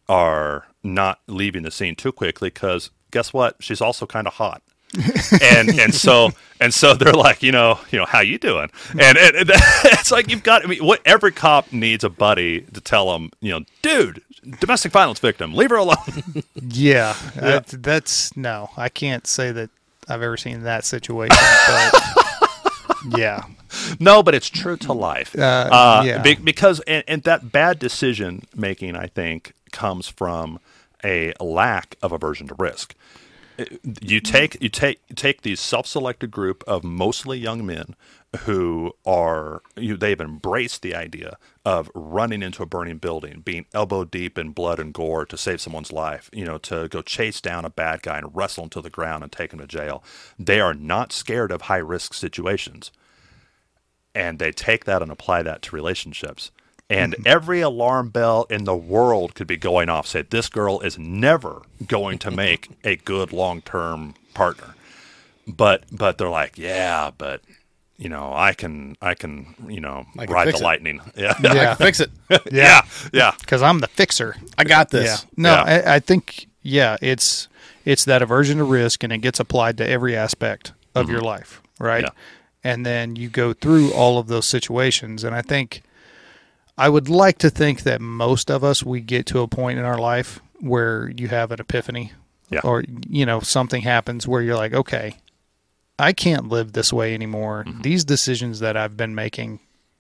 [0.08, 3.56] are not leaving the scene too quickly because guess what?
[3.60, 4.62] She's also kind of hot.
[5.42, 6.30] and and so
[6.62, 8.70] and so they're like, you know, you know, how you doing?
[8.92, 9.50] And, and, and
[9.86, 10.64] it's like you've got.
[10.64, 14.22] I mean, what every cop needs a buddy to tell them, you know, dude,
[14.60, 15.98] domestic violence victim, leave her alone.
[16.56, 19.70] yeah, That, that's no i can't say that
[20.08, 21.38] i've ever seen that situation
[21.68, 23.44] but yeah
[24.00, 25.38] no, but it's true to life.
[25.38, 25.42] Uh,
[25.72, 26.22] Uh, yeah.
[26.22, 30.60] be- because and, and that bad decision making, I think, comes from
[31.04, 32.96] a lack of aversion to risk.
[34.02, 37.96] you take you take you take these self-selected group of mostly young men
[38.36, 44.04] who are you, they've embraced the idea of running into a burning building, being elbow
[44.04, 47.66] deep in blood and gore to save someone's life, you know, to go chase down
[47.66, 50.04] a bad guy and wrestle him to the ground and take him to jail.
[50.38, 52.92] They are not scared of high risk situations.
[54.14, 56.52] And they take that and apply that to relationships.
[56.90, 57.24] And mm-hmm.
[57.26, 60.08] every alarm bell in the world could be going off.
[60.08, 64.76] Say, this girl is never going to make a good long term partner.
[65.48, 67.42] But but they're like, yeah, but
[67.98, 70.62] you know, I can I can you know can ride the it.
[70.62, 71.00] lightning.
[71.16, 71.66] Yeah, I Yeah.
[71.66, 72.12] can fix it.
[72.52, 72.82] yeah,
[73.14, 73.32] yeah.
[73.40, 75.00] because i'm the fixer I got Yeah.
[75.00, 75.26] this.
[75.38, 75.62] No, Yeah.
[75.86, 77.48] I, I think yeah, it's
[77.86, 81.12] it's that aversion to risk, and it gets applied to every aspect of mm-hmm.
[81.14, 82.04] your life, right?
[82.04, 82.10] Yeah.
[82.64, 85.84] And then you go through all of those situations, and I think
[86.78, 89.86] I would like to think that most of us we get to a point in
[89.86, 92.12] our life where you have an epiphany,
[92.50, 92.62] Yeah.
[92.64, 95.18] or you know something happens where you're like, okay,
[95.98, 97.64] I can't live this way anymore.
[97.68, 97.82] Mm-hmm.
[97.82, 99.60] These decisions that I've been making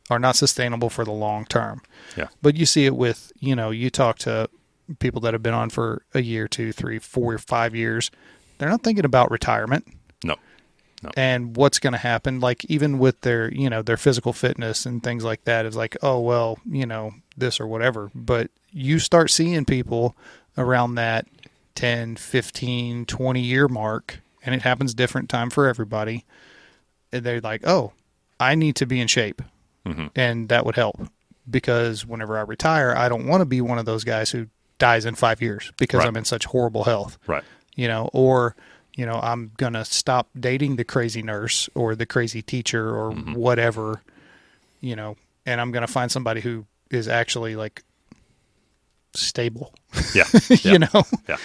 [0.09, 1.81] are not sustainable for the long term.
[2.15, 2.27] Yeah.
[2.41, 4.49] But you see it with, you know, you talk to
[4.99, 8.11] people that have been on for a year, two, three, four, five years.
[8.57, 9.87] They're not thinking about retirement
[10.23, 10.35] No.
[11.03, 11.09] No.
[11.17, 12.39] And what's going to happen.
[12.39, 15.97] Like even with their, you know, their physical fitness and things like that is like,
[16.01, 18.11] oh, well, you know, this or whatever.
[18.15, 20.15] But you start seeing people
[20.57, 21.27] around that
[21.75, 26.23] 10, 15, 20 year mark, and it happens different time for everybody.
[27.11, 27.93] And they're like, oh,
[28.39, 29.41] I need to be in shape,
[29.85, 30.07] mm-hmm.
[30.15, 30.99] and that would help
[31.49, 35.05] because whenever I retire, I don't want to be one of those guys who dies
[35.05, 36.07] in five years because Right.
[36.07, 37.17] I'm in such horrible health.
[37.27, 37.43] Right.
[37.75, 38.55] You know, or
[38.95, 43.33] you know, I'm gonna stop dating the crazy nurse or the crazy teacher or mm-hmm.
[43.33, 44.01] whatever.
[44.81, 47.83] You know, and I'm gonna find somebody who is actually like
[49.13, 49.73] stable.
[50.13, 50.25] Yeah.
[50.49, 50.57] yeah.
[50.63, 51.03] you know.
[51.27, 51.37] Yeah.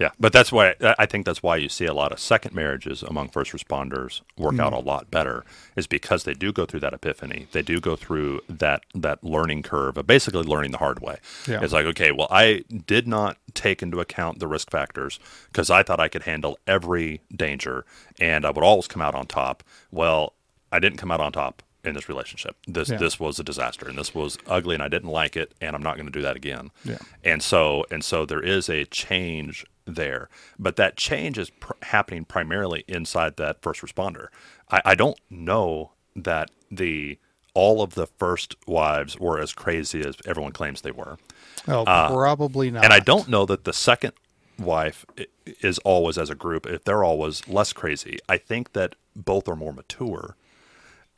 [0.00, 0.10] Yeah.
[0.18, 3.28] But that's why I think that's why you see a lot of second marriages among
[3.28, 4.86] first responders work out a mm.
[4.86, 5.44] lot better
[5.76, 7.48] is because they do go through that epiphany.
[7.52, 11.18] They do go through that that learning curve of basically learning the hard way.
[11.46, 11.62] Yeah.
[11.62, 15.20] It's like, okay, well, I did not take into account the risk factors
[15.52, 17.84] because I thought I could handle every danger
[18.18, 19.62] and I would always come out on top.
[19.90, 20.32] Well,
[20.72, 22.56] I didn't come out on top in this relationship.
[22.66, 22.96] This Yeah.
[22.96, 25.82] this was a disaster and this was ugly and I didn't like it and I'm
[25.82, 26.70] not going to do that again.
[26.84, 26.98] Yeah.
[27.22, 30.28] And so and so there is a change there,
[30.58, 34.28] but that change is pr- happening primarily inside that first responder.
[34.70, 37.18] I, I don't know that the
[37.54, 41.18] all of the first wives were as crazy as everyone claims they were,
[41.66, 42.82] Oh, probably not.
[42.82, 44.12] Uh, and I don't know that the second
[44.58, 45.04] wife
[45.46, 48.18] is always as a group if they're always less crazy.
[48.28, 50.36] I think that both are more mature.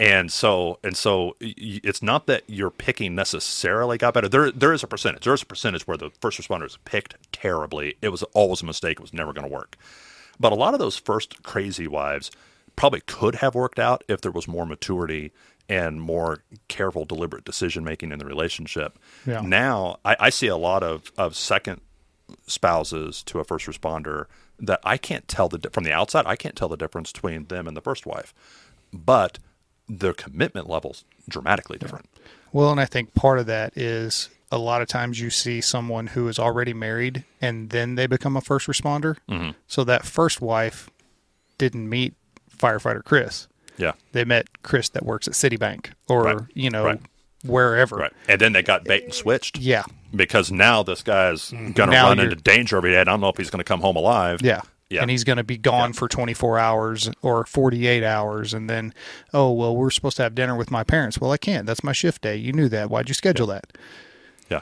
[0.02, 4.28] And so, and so, it's not that you're picking necessarily got better.
[4.28, 5.22] There, there is a percentage.
[5.22, 7.94] There is a percentage where the first responders picked terribly.
[8.02, 8.98] It was always a mistake.
[8.98, 9.76] It was never going to work.
[10.40, 12.32] But a lot of those first crazy wives
[12.74, 15.30] probably could have worked out if there was more maturity
[15.68, 18.98] and more careful, deliberate decision making in the relationship.
[19.24, 19.40] Yeah.
[19.42, 21.80] Now, I, I see a lot of of second
[22.48, 24.26] spouses to a first responder
[24.58, 26.26] that I can't tell the from the outside.
[26.26, 28.34] I can't tell the difference between them and the first wife,
[28.92, 29.38] but
[29.88, 32.08] their commitment levels dramatically different.
[32.52, 36.08] Well, and I think part of that is a lot of times you see someone
[36.08, 39.16] who is already married and then they become a first responder.
[39.28, 39.50] Mm-hmm.
[39.66, 40.90] So that first wife
[41.58, 42.14] didn't meet
[42.56, 43.48] firefighter Chris.
[43.78, 46.38] Yeah, They met Chris that works at Citibank or, Right.
[46.54, 47.00] you know, Right.
[47.44, 47.96] wherever.
[47.96, 48.12] right.
[48.28, 49.58] And then they got bait and switched.
[49.58, 49.84] Yeah.
[50.14, 53.00] because now this guy's going to run into danger every day.
[53.00, 54.40] I don't know if he's going to come home alive.
[54.42, 54.60] Yeah.
[54.92, 55.00] Yeah.
[55.00, 58.52] And he's going to be gone for 24 hours or 48 hours.
[58.52, 58.92] And then,
[59.32, 61.18] oh, well, we're supposed to have dinner with my parents.
[61.18, 61.66] Well, I can't.
[61.66, 62.36] That's my shift day.
[62.36, 62.90] You knew that.
[62.90, 63.76] Why'd you schedule that?
[64.50, 64.60] Yeah.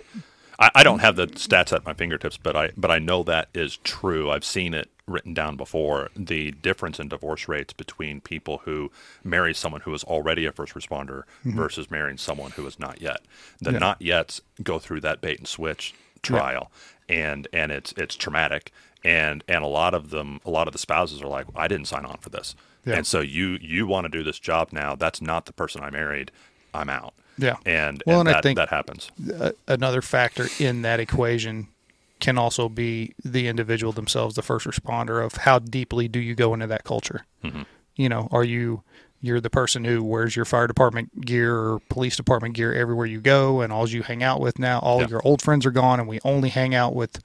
[0.61, 3.49] I, I don't have the stats at my fingertips, but I but I know that
[3.55, 4.31] is true.
[4.31, 6.11] I've seen it written down before.
[6.15, 8.93] The difference in divorce rates between people who
[9.25, 11.57] marry someone who is already a first responder mm-hmm.
[11.57, 13.23] versus marrying someone who is not yet.
[13.61, 13.79] The Yeah.
[13.79, 16.71] not yet's go through that bait and switch trial,
[17.09, 18.73] and and it's it's traumatic.
[19.05, 21.87] And and a lot of them, a lot of the spouses are like, I didn't
[21.87, 22.97] sign on for this, Yeah.
[22.97, 24.95] and so you you want to do this job now.
[24.95, 26.31] That's not the person I married.
[26.75, 27.15] I'm out.
[27.39, 27.57] Yeah.
[27.65, 29.11] And, Well, and and I think- that happens.
[29.67, 31.69] another factor in that equation
[32.19, 36.53] can also be the individual themselves, the first responder of how deeply do you go
[36.53, 37.25] into that culture?
[37.43, 37.63] Mm-hmm.
[37.97, 38.83] You know, are you
[39.23, 43.21] you're the person who wears your fire department gear or police department gear everywhere you
[43.21, 45.09] go, and all you hang out with now, all Yeah.
[45.09, 47.21] your old friends are gone, and we only hang out with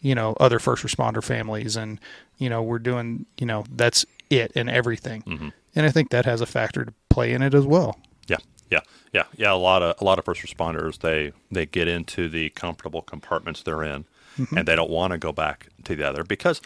[0.00, 2.00] you know other first responder families, and
[2.38, 6.40] you know we're doing you know that's it and everything, and I think that has
[6.40, 7.98] a factor to play in it as well.
[8.26, 8.38] Yeah,
[8.70, 8.80] yeah,
[9.12, 9.52] yeah, yeah.
[9.52, 13.62] A lot of a lot of first responders they they get into the comfortable compartments
[13.62, 14.04] they're in,
[14.56, 16.60] and they don't want to go back to the other because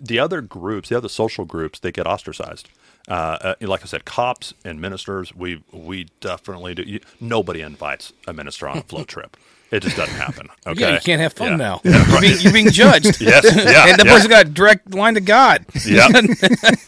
[0.00, 2.68] the other groups, the other social groups, they get ostracized.
[3.08, 6.82] Uh, uh, like I said, cops and ministers, we we definitely do.
[6.82, 9.36] You, nobody invites a minister on a float trip.
[9.70, 10.48] It just doesn't happen.
[10.66, 11.56] Okay, Yeah, you can't have fun Yeah.
[11.56, 11.80] now.
[11.84, 13.20] you're, being, you're being judged.
[13.20, 14.12] Yes, yeah, and the yeah.
[14.12, 15.64] person got a direct line to God.
[15.86, 16.10] Yep.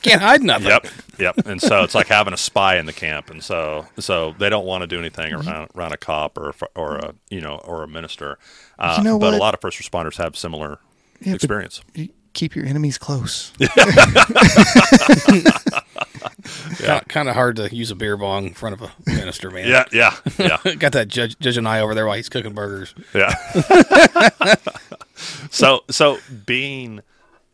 [0.02, 0.66] Can't hide nothing.
[0.68, 0.86] Yep,
[1.18, 1.36] yep.
[1.46, 4.64] And so it's like having a spy in the camp, and so so they don't
[4.66, 7.56] want to do anything around, around a cop or a, f- or a you know
[7.64, 8.36] or a minister.
[8.80, 10.80] Uh, You know but a lot of first responders have similar
[11.24, 11.82] but- experience.
[12.34, 13.52] Keep your enemies close.
[17.08, 19.68] Kind of hard to use a beer bong in front of a minister, man.
[19.68, 22.94] Yeah, yeah, yeah, Got that judge, judge and I over there while he's cooking burgers.
[23.14, 23.34] yeah.
[25.50, 27.00] so so being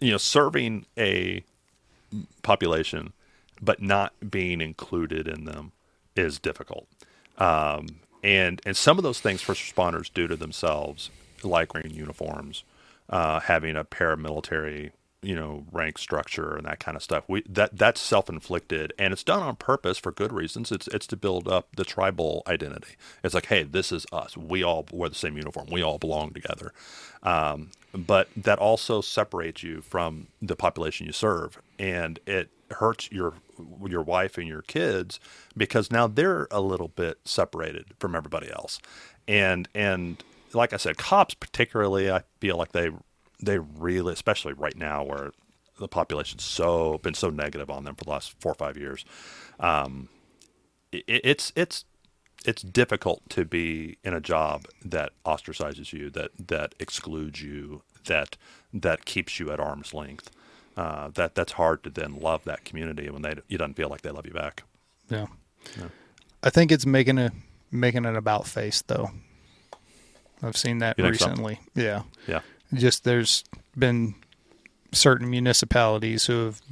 [0.00, 1.42] you know serving a
[2.42, 3.12] population
[3.60, 5.72] but not being included in them
[6.16, 6.86] is difficult.
[7.38, 7.86] Um,
[8.22, 11.10] and and some of those things first responders do to themselves,
[11.42, 12.64] like wearing uniforms,
[13.08, 14.92] uh, having a paramilitary
[15.24, 17.24] you know rank structure and that kind of stuff.
[17.28, 20.70] We that that's self inflicted and it's done on purpose for good reasons.
[20.70, 22.96] It's it's to build up the tribal identity.
[23.22, 24.36] It's like, hey, this is us.
[24.36, 25.68] We all wear the same uniform.
[25.70, 26.72] We all belong together.
[27.22, 33.34] Um, but that also separates you from the population you serve, and it hurts your
[33.86, 35.20] your wife and your kids
[35.56, 38.80] because now they're a little bit separated from everybody else.
[39.26, 40.22] And and
[40.52, 42.90] like I said, cops particularly, I feel like they
[43.44, 45.32] they really, especially right now where
[45.78, 49.04] the population's so been so negative on them for the last four or five years.
[49.58, 50.08] Um,
[50.92, 51.84] it, it's it's
[52.44, 58.36] it's difficult to be in a job that ostracizes you, that that excludes you, that
[58.72, 60.30] that keeps you at arm's length.
[60.76, 64.02] Uh, that that's hard to then love that community when they you don't feel like
[64.02, 64.64] they love you back.
[65.08, 65.26] Yeah.
[66.42, 67.32] I think it's making a
[67.70, 69.10] making an about face though.
[70.42, 71.26] I've seen that think so?
[71.26, 71.60] recently.
[71.74, 72.02] Yeah.
[72.26, 72.40] Yeah,
[72.72, 73.44] Just there's
[73.76, 74.14] been
[74.92, 76.62] certain municipalities who have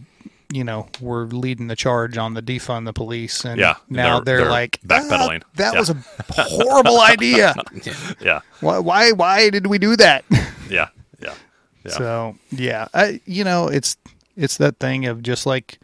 [0.53, 4.25] you know were leading the charge on the defund the police and Yeah, now they're-
[4.37, 5.43] they're, they're like backpedaling.
[5.45, 5.79] "Ah, that Yeah.
[5.81, 5.97] was a
[6.31, 7.55] horrible idea
[8.21, 10.25] yeah, why, why why did we do that
[10.71, 10.89] yeah,
[11.21, 11.35] yeah,
[11.85, 11.91] yeah.
[11.93, 13.97] So yeah, I, you know, it's
[14.37, 15.79] it's that thing of just like,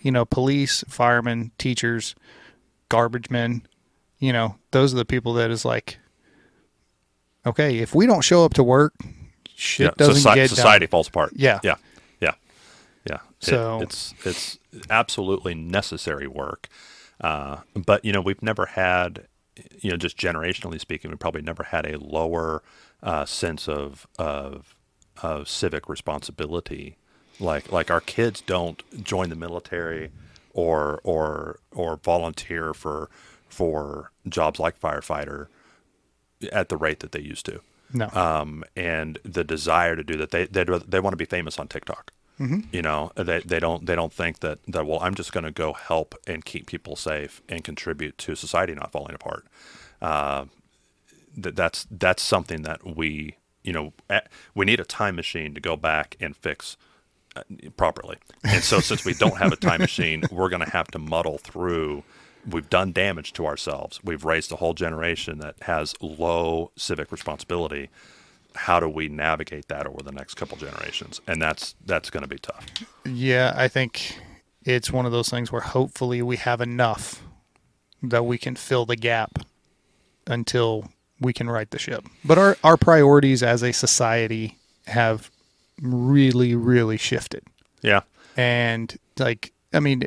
[0.00, 2.14] you know, police, firemen, teachers,
[2.88, 3.62] garbage men.
[4.18, 5.98] You know, those are the people that is like,
[7.46, 8.94] okay, if we don't show up to work,
[9.62, 10.06] shit yeah.
[10.06, 10.90] doesn't Soci- get society done.
[10.90, 11.32] falls apart.
[11.36, 11.60] Yeah.
[11.62, 11.76] yeah,
[12.20, 12.32] yeah,
[13.08, 13.14] yeah.
[13.14, 14.58] It- So- it's it's
[14.90, 16.68] absolutely necessary work,
[17.20, 19.26] uh, but you know we've never had,
[19.80, 22.62] you know, just generationally speaking, we probably never had a lower
[23.02, 24.74] uh, sense of of
[25.22, 26.96] of civic responsibility.
[27.40, 30.10] Like like our kids don't join the military
[30.52, 33.08] or or or volunteer for
[33.48, 35.46] for jobs like firefighter
[36.52, 37.60] at the rate that they used to.
[37.92, 40.30] No, um, and the desire to do that.
[40.30, 42.12] They they they want to be famous on TikTok.
[42.40, 42.60] Mm-hmm.
[42.72, 45.50] You know, they they don't they don't think that that well, I'm just going to
[45.50, 49.46] go help and keep people safe and contribute to society not falling apart.
[50.00, 50.46] Uh,
[51.36, 55.60] that that's that's something that we you know at, we need a time machine to
[55.60, 56.76] go back and fix
[57.36, 57.42] uh,
[57.76, 58.16] properly.
[58.44, 61.38] And so since we don't have a time machine, we're going to have to muddle
[61.38, 62.02] through.
[62.48, 64.00] We've done damage to ourselves.
[64.02, 67.88] We've raised a whole generation that has low civic responsibility.
[68.54, 71.20] How do we navigate that over the next couple generations?
[71.26, 72.66] And that's that's going to be tough.
[73.04, 74.18] yeah, I think
[74.64, 77.22] it's one of those things where hopefully we have enough
[78.02, 79.38] that we can fill the gap
[80.26, 80.88] until
[81.20, 82.04] we can right the ship.
[82.24, 85.30] But our our priorities as a society have
[85.80, 87.44] really really shifted.
[87.82, 88.02] Yeah.
[88.36, 90.04] and like i mean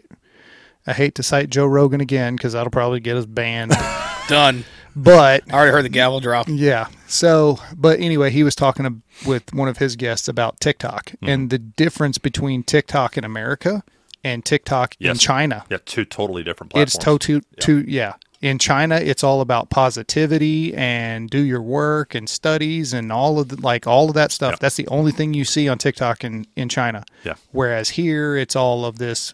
[0.88, 3.72] i hate to cite joe rogan again because that'll probably get us banned
[4.28, 4.64] Done.
[4.96, 6.48] but I already heard the gavel drop.
[6.50, 11.06] yeah so but anyway he was talking to, with one of his guests about tiktok
[11.12, 11.30] Mm-hmm.
[11.30, 13.84] and the difference between tiktok in america
[14.24, 15.78] and tiktok in china Yeah.
[15.86, 16.96] Two totally different platforms.
[16.96, 17.42] it's to, to,
[17.84, 23.12] to yeah in china it's all about positivity and do your work and studies and
[23.12, 24.58] all of the, like all of that stuff Yeah.
[24.62, 27.36] that's the only thing you see on tiktok in in china Yeah.
[27.52, 29.34] whereas here it's all of this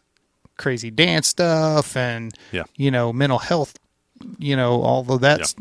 [0.61, 2.63] crazy dance stuff and Yeah.
[2.77, 3.73] you know mental health
[4.37, 5.55] you know all of that's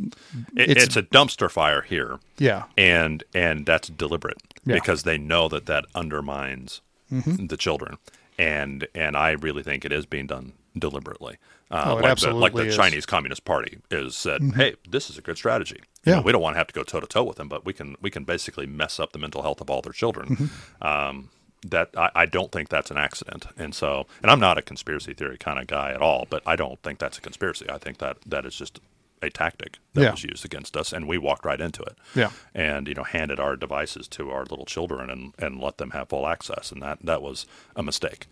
[0.56, 2.18] It- it's- it's a dumpster fire here.
[2.38, 4.74] yeah and and that's deliberate Yeah.
[4.74, 6.80] because they know that that undermines
[7.12, 7.46] Mm-hmm.
[7.46, 7.96] the children
[8.38, 11.36] and and I really think it is being done deliberately.
[11.72, 12.74] Uh, Oh, like the, like the is.
[12.74, 12.82] Mm-hmm.
[12.82, 15.76] Chinese Communist Party is said, "Hey, this is a good strategy.
[16.04, 16.14] You Yeah.
[16.16, 17.72] know, we don't want to have to go toe to toe with them, but we
[17.72, 20.86] can we can basically mess up the mental health of all their children." Mm-hmm.
[20.86, 21.28] Um,
[21.66, 25.12] that I, I don't think that's an accident, and so and I'm not a conspiracy
[25.14, 27.68] theory kind of guy at all, but I don't think that's a conspiracy.
[27.68, 28.80] I think that that is just
[29.22, 30.10] a tactic that Yeah.
[30.12, 32.30] was used against us, and we walked right into it Yeah.
[32.54, 36.08] and you know handed our devices to our little children and, and let them have
[36.08, 37.44] full access and that that was
[37.76, 38.26] a mistake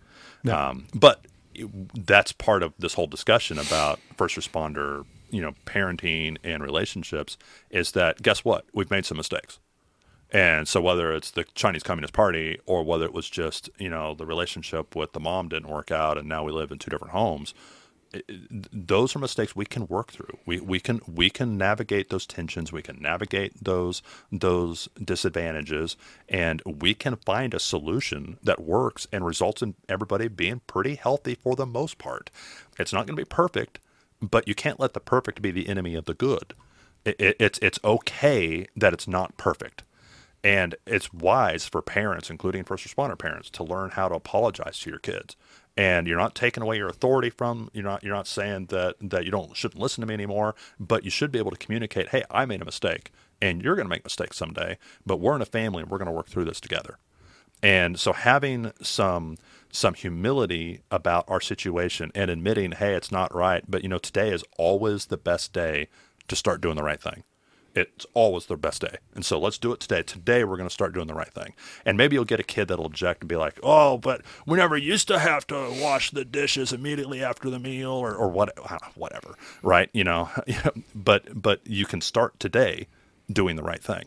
[0.51, 1.25] um, but
[1.93, 7.37] that's part of this whole discussion about first responder you know parenting and relationships
[7.69, 9.59] is that guess what we've made some mistakes
[10.31, 14.13] and so whether it's the Chinese Communist Party or whether it was just you know
[14.13, 17.13] the relationship with the mom didn't work out and now we live in two different
[17.13, 17.53] homes
[18.49, 20.37] those are mistakes we can work through.
[20.45, 22.71] We we can we can navigate those tensions.
[22.71, 24.01] We can navigate those
[24.31, 25.95] those disadvantages,
[26.27, 31.35] and we can find a solution that works and results in everybody being pretty healthy
[31.35, 32.31] for the most part.
[32.79, 33.79] It's not going to be perfect,
[34.21, 36.53] but you can't let the perfect be the enemy of the good.
[37.05, 39.83] It, it, it's it's okay that it's not perfect.
[40.43, 44.89] And it's wise for parents, including first responder parents, to learn how to apologize to
[44.89, 45.35] your kids.
[45.75, 49.25] And you're not taking away your authority from you're not you're not saying that that
[49.25, 52.23] you don't shouldn't listen to me anymore, but you should be able to communicate, "Hey,
[52.29, 53.11] I made a mistake
[53.41, 56.07] and you're going to make mistakes someday, but we're in a family and we're going
[56.07, 56.97] to work through this together."
[57.61, 59.37] And so having some
[59.71, 64.31] some humility about our situation and admitting, "Hey, it's not right, but you know, today
[64.31, 65.87] is always the best day
[66.27, 67.23] to start doing the right thing."
[67.75, 68.97] It's always their best day.
[69.13, 70.03] And so let's do it today.
[70.03, 71.53] Today we're going to start doing the right thing.
[71.85, 74.77] And maybe you'll get a kid that'll object and be like, "Oh, but we never
[74.77, 78.57] used to have to wash the dishes immediately after the meal or or what
[78.95, 79.89] whatever." Right?
[79.93, 80.29] You know,
[80.95, 82.87] but but you can start today
[83.31, 84.05] doing the right thing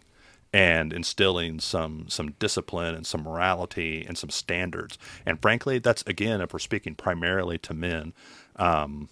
[0.52, 4.98] and instilling some some discipline and some morality and some standards.
[5.24, 8.12] And frankly, that's again if we're speaking primarily to men,
[8.56, 9.08] um,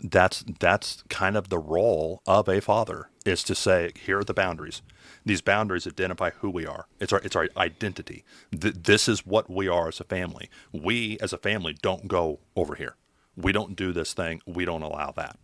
[0.00, 4.34] that's that's kind of the role of a father is to say here are the
[4.34, 4.82] boundaries.
[5.24, 6.86] These boundaries identify who we are.
[7.00, 8.24] It's our it's our identity.
[8.58, 10.50] Th- this is what we are as a family.
[10.72, 12.96] We as a family don't go over here.
[13.36, 14.42] We don't do this thing.
[14.46, 15.38] We don't allow that.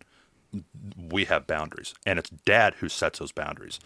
[0.96, 1.94] We have boundaries.
[2.06, 3.80] And it's dad who sets those boundaries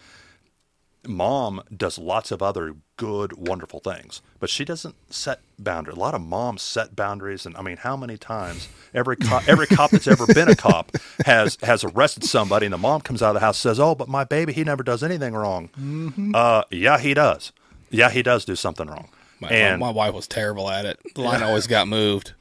[1.07, 5.97] mom does lots of other good, wonderful things, but she doesn't set boundaries.
[5.97, 9.67] A lot of moms set boundaries, and I mean, how many times every cop, every
[9.67, 10.91] cop that's ever been a cop
[11.25, 13.95] has has arrested somebody, and the mom comes out of the house and says, "Oh,
[13.95, 15.69] but my baby, he never does anything wrong."
[16.35, 17.51] Uh, yeah, he does.
[17.89, 19.09] Yeah, he does do something wrong.
[19.39, 20.99] My, and my, my wife was terrible at it.
[21.15, 22.33] The line always got moved.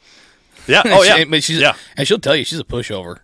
[0.67, 1.75] yeah, oh She- yeah, but she's yeah.
[1.97, 3.19] and she'll tell you she's a pushover.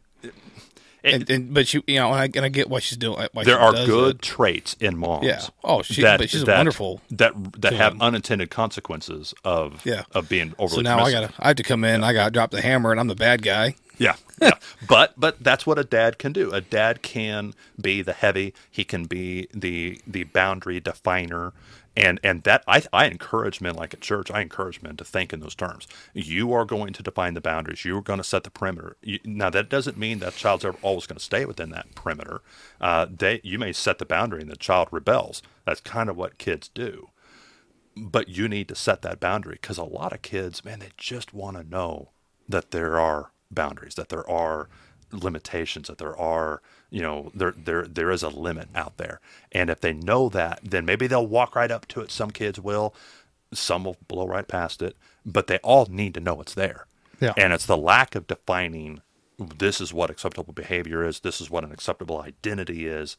[1.02, 3.26] It- and, and but she, you know, and I, and I get why she's doing.
[3.32, 4.22] Why there are good it.
[4.22, 5.26] traits in moms.
[5.26, 5.40] Yeah.
[5.64, 8.02] Oh, she- but she's a wonderful that that have kid.
[8.02, 10.04] unintended consequences of Yeah.
[10.12, 10.76] of being overly.
[10.76, 12.04] So now I gotta, I have to come in.
[12.04, 13.74] I gotta drop the hammer, and I'm the bad guy.
[13.98, 14.52] Yeah, yeah.
[14.88, 16.50] but but that's what a dad can do.
[16.52, 18.54] A dad can be the heavy.
[18.70, 21.52] He can be the the boundary definer.
[21.96, 24.30] And and that I I encourage men like at church.
[24.30, 25.86] I encourage men to think in those terms.
[26.14, 27.84] You are going to define the boundaries.
[27.84, 28.96] You are going to set the perimeter.
[29.02, 32.40] You, now that doesn't mean that child's always going to stay within that perimeter.
[32.80, 35.42] Uh, they you may set the boundary and the child rebels.
[35.66, 37.08] That's kind of what kids do
[37.96, 41.34] but you need to set that boundary because a lot of kids, man, they just
[41.34, 42.10] want to know
[42.48, 44.68] that there are boundaries, that there are
[45.12, 49.20] limitations, that there are, you know, there there there is a limit out there.
[49.52, 52.10] And if they know that, then maybe they'll walk right up to it.
[52.10, 52.94] Some kids will,
[53.52, 56.86] some will blow right past it, but they all need to know it's there.
[57.20, 57.34] Yeah.
[57.36, 59.02] And it's the lack of defining
[59.38, 63.16] this is what acceptable behavior is, this is what an acceptable identity is,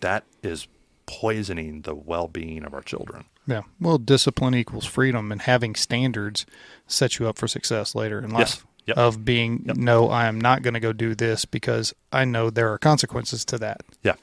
[0.00, 0.66] that is
[1.06, 3.26] poisoning the well-being of our children.
[3.46, 3.62] Yeah.
[3.78, 6.46] Well, discipline equals freedom, and having standards
[6.86, 8.40] sets you up for success later in life.
[8.40, 8.64] Yes.
[8.86, 8.98] Yep.
[8.98, 12.70] Of being, no, I am not going to go do this because I know there
[12.70, 13.80] are consequences to that.
[14.02, 14.16] Yeah.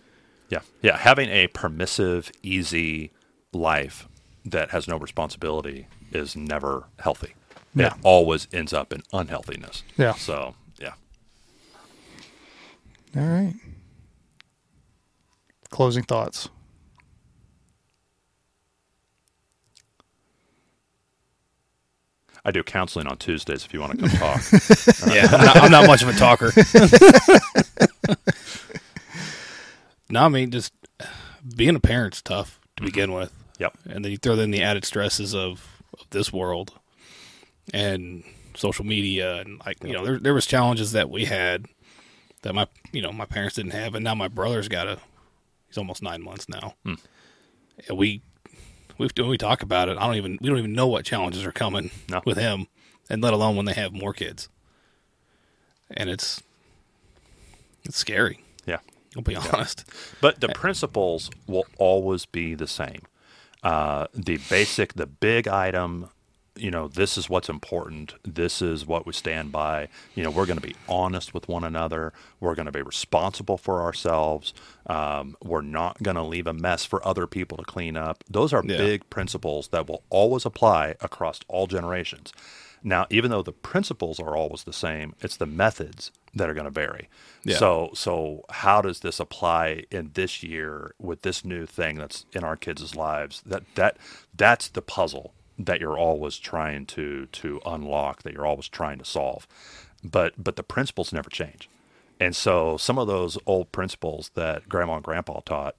[0.50, 0.60] Yeah.
[0.84, 0.98] Yeah.
[0.98, 3.12] Having a permissive, easy
[3.52, 4.08] life
[4.46, 7.34] that has no responsibility is never healthy.
[7.74, 7.88] Yeah.
[7.88, 9.84] It always ends up in unhealthiness.
[9.98, 10.14] Yeah.
[10.14, 10.94] So, yeah.
[13.18, 13.56] All right.
[15.72, 16.50] Closing thoughts.
[22.44, 24.42] I do counseling on Tuesdays if you want to come talk.
[25.14, 26.52] Yeah, I'm not, I'm not much of a talker.
[30.10, 30.74] no, I mean just
[31.56, 33.78] being a parent's tough to begin with, yep.
[33.90, 36.74] and then you throw in the added stresses of, of this world
[37.74, 38.24] and
[38.56, 41.66] social media, and like you know, there there was challenges that we had
[42.44, 45.00] that my you know my parents didn't have, and now my brother's got a
[45.68, 46.96] he's almost nine months now, Hmm.
[47.88, 48.22] and we
[49.02, 51.46] we when we talk about it, I don't even we don't even know what challenges
[51.46, 52.22] are coming No.
[52.26, 52.68] with him,
[53.10, 54.50] and let alone when they have more kids,
[55.92, 56.42] and it's
[57.84, 58.44] it's scary.
[58.66, 58.78] Yeah.
[59.16, 59.84] I'll be honest.
[60.22, 63.02] But the principles will always be the same.
[63.64, 66.10] Uh, the basic, the big item,
[66.56, 68.14] you know, this is what's important.
[68.24, 69.88] This is what we stand by.
[70.16, 72.12] You know, we're going to be honest with one another.
[72.40, 74.54] We're going to be responsible for ourselves.
[74.86, 78.24] Um, we're not going to leave a mess for other people to clean up.
[78.30, 78.78] Those are Yeah.
[78.78, 82.34] big principles that will always apply across all generations.
[82.84, 86.66] Now, even though the principles are always the same, it's the methods that are going
[86.66, 87.10] to vary.
[87.46, 87.58] Yeah.
[87.58, 92.44] So, so how does this apply in this year with this new thing that's in
[92.44, 93.42] our kids' lives?
[93.46, 93.98] That that
[94.36, 95.34] that's the puzzle
[95.66, 99.48] that you're always trying to to unlock, that you're always trying to solve.
[100.04, 101.70] But but the principles never change.
[102.20, 105.76] And so some of those old principles that grandma and grandpa taught,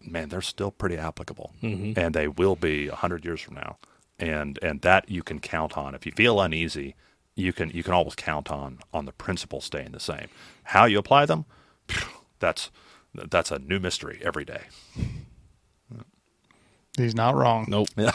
[0.00, 1.98] man, they're still pretty applicable, mm-hmm.
[1.98, 3.78] and they will be a hundred years from now.
[4.18, 5.94] And and that you can count on.
[5.94, 6.96] If you feel uneasy,
[7.36, 10.28] you can you can always count on on the principles staying the same.
[10.64, 11.44] How you apply them,
[12.40, 12.70] that's
[13.14, 14.62] that's a new mystery every day.
[16.98, 17.64] He's not wrong.
[17.68, 17.88] Nope.
[17.98, 18.10] I,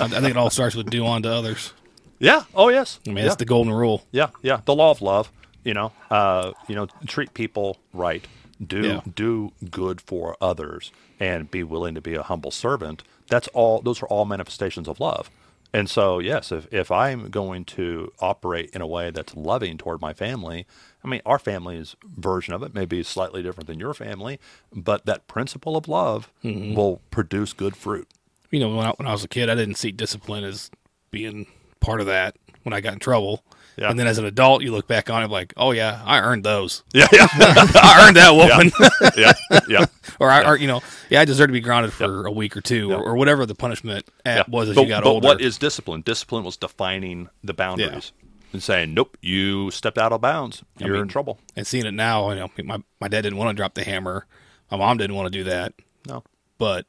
[0.00, 1.72] I think it all starts with do unto others.
[2.18, 2.44] Yeah.
[2.54, 2.98] Oh yes.
[3.06, 3.22] I mean, yeah.
[3.24, 4.04] that's the golden rule.
[4.10, 4.60] Yeah, yeah.
[4.64, 5.30] The law of love.
[5.64, 8.26] You know, uh, you know, treat people right.
[8.64, 9.00] Do Yeah.
[9.14, 10.90] do good for others,
[11.20, 13.02] and be willing to be a humble servant.
[13.28, 13.80] That's all.
[13.80, 15.30] Those are all manifestations of love.
[15.74, 20.00] And so, yes, if if I'm going to operate in a way that's loving toward
[20.02, 20.66] my family,
[21.02, 24.38] I mean, our family's version of it may be slightly different than your family,
[24.74, 26.74] but that principle of love Mm-hmm.
[26.74, 28.06] will produce good fruit.
[28.50, 30.70] You know, when I, when I was a kid, I didn't see discipline as
[31.10, 31.46] being
[31.80, 33.42] part of that when I got in trouble.
[33.76, 33.88] Yeah.
[33.90, 36.44] And then as an adult, you look back on it like, oh, yeah, I earned
[36.44, 36.82] those.
[36.94, 38.72] Yeah, yeah, I earned that whooping.
[39.16, 39.32] yeah,
[39.68, 39.86] yeah.
[40.20, 42.60] or, I, or, you know, yeah, I deserve to be grounded for a week or
[42.60, 42.96] two Yeah.
[42.96, 44.42] or, or whatever the punishment Yeah.
[44.48, 45.26] was as but, you got but older.
[45.26, 46.02] what is discipline?
[46.02, 48.12] Discipline was defining the boundaries.
[48.52, 50.62] and saying, "Nope, you stepped out of bounds.
[50.78, 53.48] You're in mean- trouble." And seeing it now, you know, my my dad didn't want
[53.48, 54.26] to drop the hammer.
[54.70, 55.72] My mom didn't want to do that,
[56.06, 56.22] No,
[56.58, 56.84] but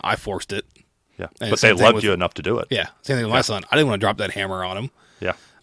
[0.00, 0.64] I forced it.
[1.18, 2.68] yeah, And but they loved with- you enough to do it.
[2.70, 3.64] Yeah, same thing with my son.
[3.72, 4.90] I didn't want to drop that hammer on him.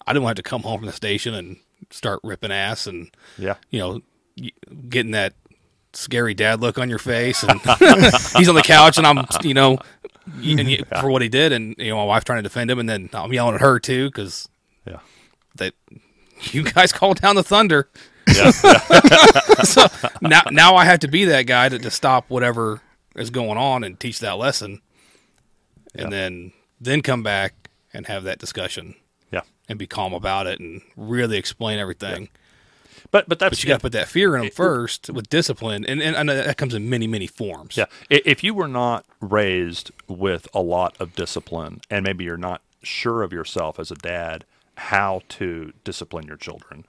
[0.09, 1.57] Yeah, I didn't want to have to come home from the station and
[1.91, 3.55] start ripping ass and yeah.
[3.69, 4.01] you know
[4.89, 5.33] getting that
[5.93, 7.59] scary dad look on your face and
[8.37, 9.79] he's on the couch and I'm you know
[10.41, 12.79] and y- for what he did and you know my wife trying to defend him
[12.79, 14.47] and then I'm yelling at her too because
[14.85, 14.99] Yeah.
[15.55, 15.73] that
[16.51, 17.89] you guys called down the thunder
[18.27, 18.51] Yeah.
[19.63, 19.87] so
[20.21, 22.81] now now I have to be that guy to, to stop whatever
[23.15, 24.81] is going on and teach that lesson
[25.95, 28.93] and then then come back and have that discussion yeah.
[29.69, 32.29] And be calm about it and really explain everything
[33.11, 35.85] But but that's but you got to put that fear in them first with discipline,
[35.85, 37.77] and, and I know that comes in many, many forms.
[37.77, 37.85] Yeah.
[38.09, 43.23] If you were not raised with a lot of discipline and maybe you're not sure
[43.23, 44.45] of yourself as a dad
[44.77, 46.85] how to discipline your children,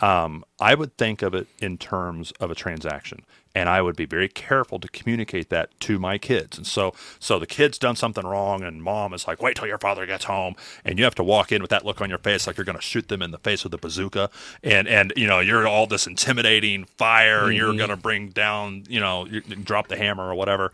[0.00, 3.22] um, I would think of it in terms of a transaction.
[3.54, 6.58] And I would be very careful to communicate that to my kids.
[6.58, 9.78] And so, so the kid's done something wrong, and mom is like, "Wait till your
[9.78, 12.46] father gets home," and you have to walk in with that look on your face,
[12.46, 14.28] like you're going to shoot them in the face with a bazooka,
[14.62, 18.84] and and you know you're all this intimidating fire, and you're going to bring down,
[18.90, 20.70] you know, you drop the hammer or whatever.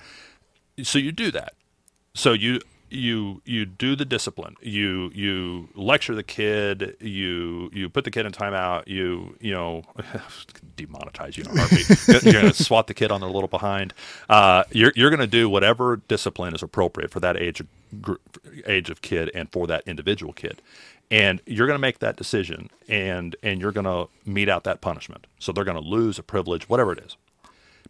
[0.82, 1.54] So you do that.
[2.14, 2.60] So you
[2.92, 4.56] you you do the discipline.
[4.60, 6.96] You you lecture the kid.
[7.00, 8.86] You you put the kid in timeout.
[8.88, 9.82] You you know
[10.76, 12.24] demonetize you heartbeat.
[12.24, 13.94] you're going to swat the kid on their little behind.
[14.28, 17.62] Uh, you're you're going to do whatever discipline is appropriate for that age
[18.00, 18.14] gr-
[18.66, 20.60] age of kid and for that individual kid.
[21.10, 24.80] And you're going to make that decision, and and you're going to mete out that
[24.80, 25.26] punishment.
[25.38, 27.16] So they're going to lose a privilege, whatever it is.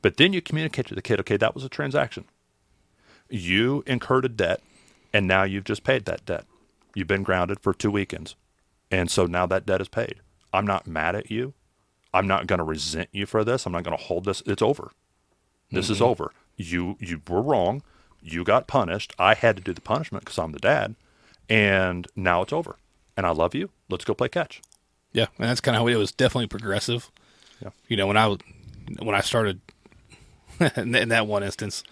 [0.00, 2.24] But then you communicate to the kid, okay, that was a transaction
[3.32, 4.60] you incurred a debt
[5.12, 6.44] and now you've just paid that debt.
[6.94, 8.34] You've been grounded for two weekends.
[8.90, 10.16] And so now that debt is paid.
[10.52, 11.54] I'm not mad at you.
[12.12, 13.64] I'm not going to resent you for this.
[13.64, 14.42] I'm not going to hold this.
[14.44, 14.92] It's over.
[15.70, 16.04] This is mm-hmm.
[16.04, 16.32] over.
[16.56, 17.82] You you were wrong.
[18.20, 19.14] You got punished.
[19.18, 20.94] I had to do the punishment because I'm the dad.
[21.48, 22.76] And now it's over.
[23.16, 23.70] And I love you.
[23.88, 24.60] Let's go play catch.
[25.12, 26.12] yeah, and that's kind of how it was.
[26.12, 27.10] Definitely progressive.
[27.62, 27.70] Yeah.
[27.88, 28.36] You know, when I
[29.00, 29.60] when I started
[30.76, 31.82] in that one instance,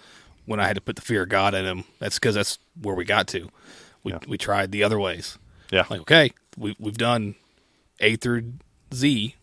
[0.51, 2.97] when I had to put the fear of God in him, that's because that's where
[2.97, 3.49] we got to.
[4.03, 4.19] We Yeah.
[4.27, 5.39] we tried the other ways.
[5.71, 5.85] Yeah.
[5.89, 7.37] Like, okay, we we've done
[8.01, 8.55] A through
[8.93, 9.37] Z.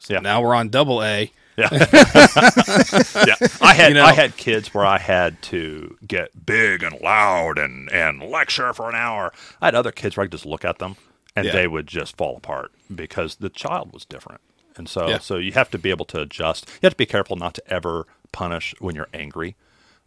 [0.00, 0.20] So Yeah.
[0.20, 1.30] now we're on double A.
[1.56, 1.68] Yeah.
[1.72, 3.36] yeah.
[3.60, 4.04] I had You know?
[4.04, 8.88] I had kids where I had to get big and loud and, and lecture for
[8.88, 9.32] an hour.
[9.60, 10.96] I had other kids where I could just look at them
[11.36, 11.52] and Yeah.
[11.52, 14.40] they would just fall apart because the child was different.
[14.76, 15.18] And so Yeah.
[15.18, 16.66] so you have to be able to adjust.
[16.80, 19.54] You have to be careful not to ever punish when you're angry.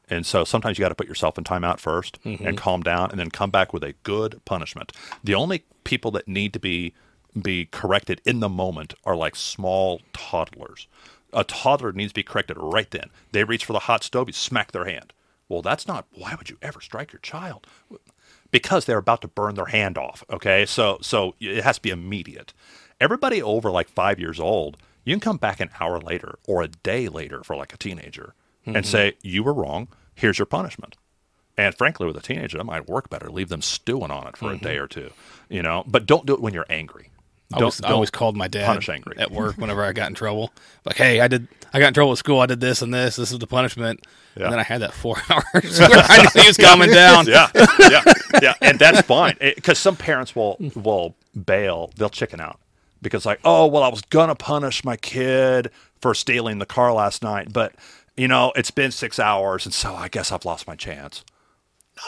[0.09, 2.45] And so sometimes you got to put yourself in timeout 1st Mm-hmm.
[2.45, 4.91] and calm down and then come back with a good punishment.
[5.23, 6.93] The only people that need to be
[7.41, 10.87] be corrected in the moment are like small toddlers.
[11.33, 13.09] A toddler needs to be corrected right then.
[13.31, 15.13] They reach for the hot stove, you smack their hand.
[15.49, 17.65] Well, that's not why would you ever strike your child?
[18.51, 20.65] Because they're about to burn their hand off, okay?
[20.65, 22.53] So so it has to be immediate.
[23.01, 26.67] Everybody over like 5 years old, you can come back an hour later or a
[26.67, 28.35] day later for like a teenager
[28.65, 28.83] and mm-hmm.
[28.83, 30.95] say you were wrong, here's your punishment.
[31.57, 33.29] And frankly, with a teenager, that might work better.
[33.29, 34.83] Leave them stewing on it for a day mm-hmm.
[34.83, 35.11] or two,
[35.49, 35.83] you know.
[35.85, 37.11] But don't do it when you're angry.
[37.53, 39.17] I always, I always called my dad punish angry.
[39.17, 40.51] at work whenever I got in trouble.
[40.85, 42.39] Like, hey, I did, I got in trouble at school.
[42.39, 43.15] I did this and this.
[43.15, 44.05] This is the punishment.
[44.35, 44.45] Yeah.
[44.45, 47.27] And then I had that four hours where I knew he was coming down.
[47.27, 48.03] yeah, yeah,
[48.41, 51.15] yeah, and that's fine eh, because some parents will will
[51.45, 51.91] bail.
[51.95, 52.59] They'll chicken out
[53.01, 55.69] because like, oh well, I was gonna punish my kid
[56.01, 57.75] for stealing the car last night, but
[58.17, 61.23] you know it's been six hours, and so I guess I've lost my chance.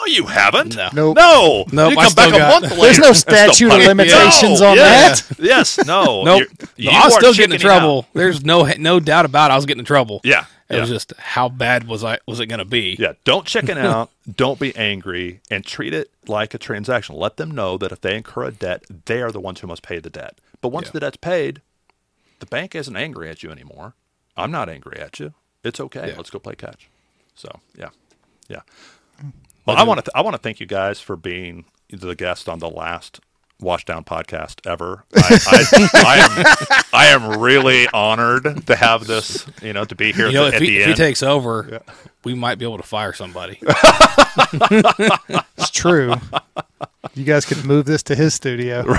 [0.00, 0.74] No, you haven't.
[0.76, 0.88] No.
[0.92, 1.16] Nope.
[1.16, 2.82] No, Nope, You come back a month later.
[2.82, 4.82] There's no statute of limitations No, on yeah.
[5.14, 5.22] that.
[5.38, 6.24] Yes, no.
[6.24, 6.40] Nope.
[6.40, 7.78] You're- No, you I was are still getting in chickening out.
[7.78, 8.06] trouble.
[8.12, 9.54] There's no no doubt about it.
[9.54, 10.20] I was getting in trouble.
[10.24, 10.80] Yeah, It yeah.
[10.80, 12.96] was just how bad was I was it going to be?
[12.98, 14.10] Yeah, don't chicken out.
[14.36, 17.14] don't be angry, and treat it like a transaction.
[17.14, 19.82] Let them know that if they incur a debt, they are the ones who must
[19.82, 20.36] pay the debt.
[20.60, 20.92] But once Yeah.
[20.94, 21.62] the debt's paid,
[22.40, 23.94] the bank isn't angry at you anymore.
[24.36, 25.32] I'm not angry at you.
[25.66, 26.08] It's okay.
[26.10, 26.16] Yeah.
[26.16, 26.88] Let's go play catch.
[27.34, 27.88] So yeah,
[28.48, 28.60] yeah.
[29.66, 32.48] Well, I want to th- I want to thank you guys for being the guest
[32.48, 33.20] on the last
[33.60, 35.04] Washdown podcast ever.
[35.14, 39.46] I, I, I am I am really honored to have this.
[39.62, 41.82] You know, to be here You know, at, if the he, if he takes over,
[42.24, 43.60] we might be able to fire somebody.
[45.58, 46.14] It's true.
[47.14, 48.84] you guys could move this to his studio.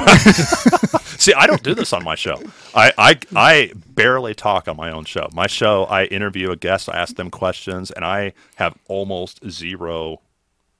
[1.18, 2.41] See, I don't do this on my show.
[2.76, 5.27] I, I I barely talk on my own show.
[5.34, 10.22] My show, I interview a guest, I ask them questions, and I have almost zero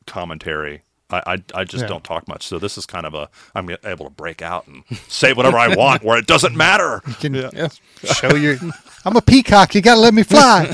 [0.06, 1.88] commentary I, I, I just Yeah.
[1.88, 2.46] don't talk much.
[2.48, 5.74] So this is kind of a I'm able to break out and say whatever I
[5.76, 7.02] want where it doesn't matter.
[7.08, 7.70] You can Yeah.
[8.04, 8.58] show your.
[9.06, 9.74] I'm a peacock.
[9.74, 10.66] You got to let me fly.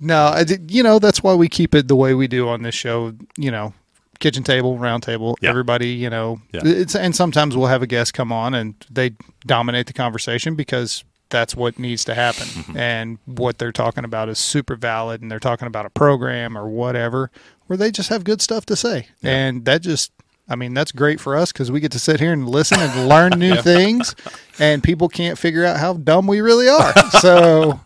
[0.00, 2.62] no, I did, you know that's why we keep it the way we do on
[2.62, 3.12] this show.
[3.36, 3.74] You know,
[4.20, 5.50] kitchen table, round table, Yeah.
[5.50, 5.88] everybody.
[5.88, 6.60] You know, Yeah.
[6.64, 9.12] it's and sometimes we'll have a guest come on and they
[9.46, 12.76] dominate the conversation because that's what needs to happen Mm-hmm.
[12.76, 16.68] and what they're talking about is super valid and they're talking about a program or
[16.68, 17.30] whatever
[17.66, 20.10] where they just have good stuff to say and that just
[20.48, 23.08] i mean that's great for us because we get to sit here and listen and
[23.08, 24.16] learn new things
[24.58, 27.78] and people can't figure out how dumb we really are so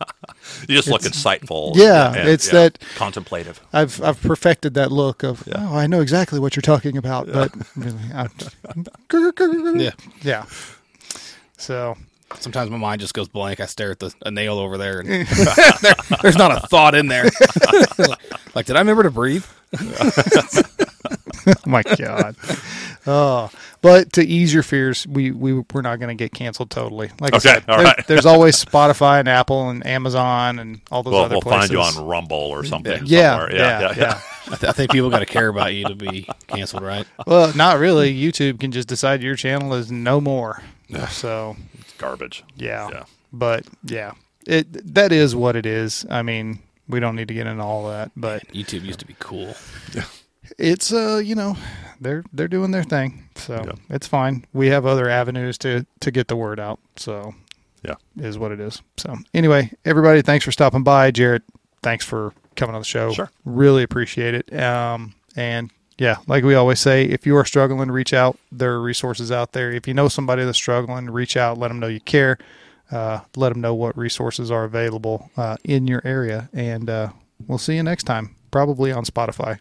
[0.69, 1.73] You just look insightful.
[1.77, 3.61] Yeah, it's that- contemplative.
[3.73, 7.53] i've i've perfected that look of oh i know exactly what you're talking about but
[7.77, 8.29] really I,
[9.81, 9.91] Yeah.
[10.23, 10.45] yeah
[11.57, 11.97] so
[12.41, 13.61] Sometimes my mind just goes blank.
[13.61, 15.25] I stare at the a nail over there, and there,
[16.23, 17.31] there's not a thought in there.
[18.57, 19.45] like, did I remember to breathe?
[21.11, 22.37] Oh my god
[23.07, 23.51] oh
[23.83, 27.35] but to ease your fears we, we we're not going to get canceled totally like
[27.35, 28.07] Okay, i said all there- right.
[28.07, 31.73] there's always spotify and apple and amazon and all those We'll, other we'll places find
[31.73, 33.03] you on Rumble or something.
[33.05, 33.55] yeah somewhere.
[33.57, 34.21] yeah yeah, yeah.
[34.47, 37.07] I, th- I think people got to care about you to be canceled, right?
[37.27, 40.63] well not really youtube can just decide your channel is no more
[41.09, 42.45] so It's garbage.
[42.57, 42.89] yeah.
[42.91, 43.05] Yeah.
[43.33, 44.13] but yeah
[44.47, 47.89] it that is what it is i mean we don't need to get into all
[47.89, 49.55] that but YouTube used to be cool.
[50.59, 51.57] It's uh you know
[52.01, 53.29] they're they're doing their thing.
[53.37, 53.73] So Yeah.
[53.91, 54.45] it's fine.
[54.53, 56.79] We have other avenues to to get the word out.
[56.97, 57.35] So
[57.83, 57.95] Yeah.
[58.17, 58.83] is what it is.
[58.97, 61.11] So anyway everybody thanks for stopping by.
[61.11, 61.43] Jared
[61.83, 63.13] thanks for coming on the show.
[63.13, 63.31] Sure.
[63.45, 64.53] really appreciate it.
[64.61, 68.39] Um and yeah like we always say if you are struggling reach out.
[68.53, 69.73] There are resources out there.
[69.73, 71.59] If you know somebody that's struggling reach out.
[71.59, 72.39] Let them know you care.
[72.93, 76.51] Uh, let them know what resources are available uh, in your area.
[76.53, 77.09] And uh,
[77.49, 79.59] we'll see you next time probably on spotify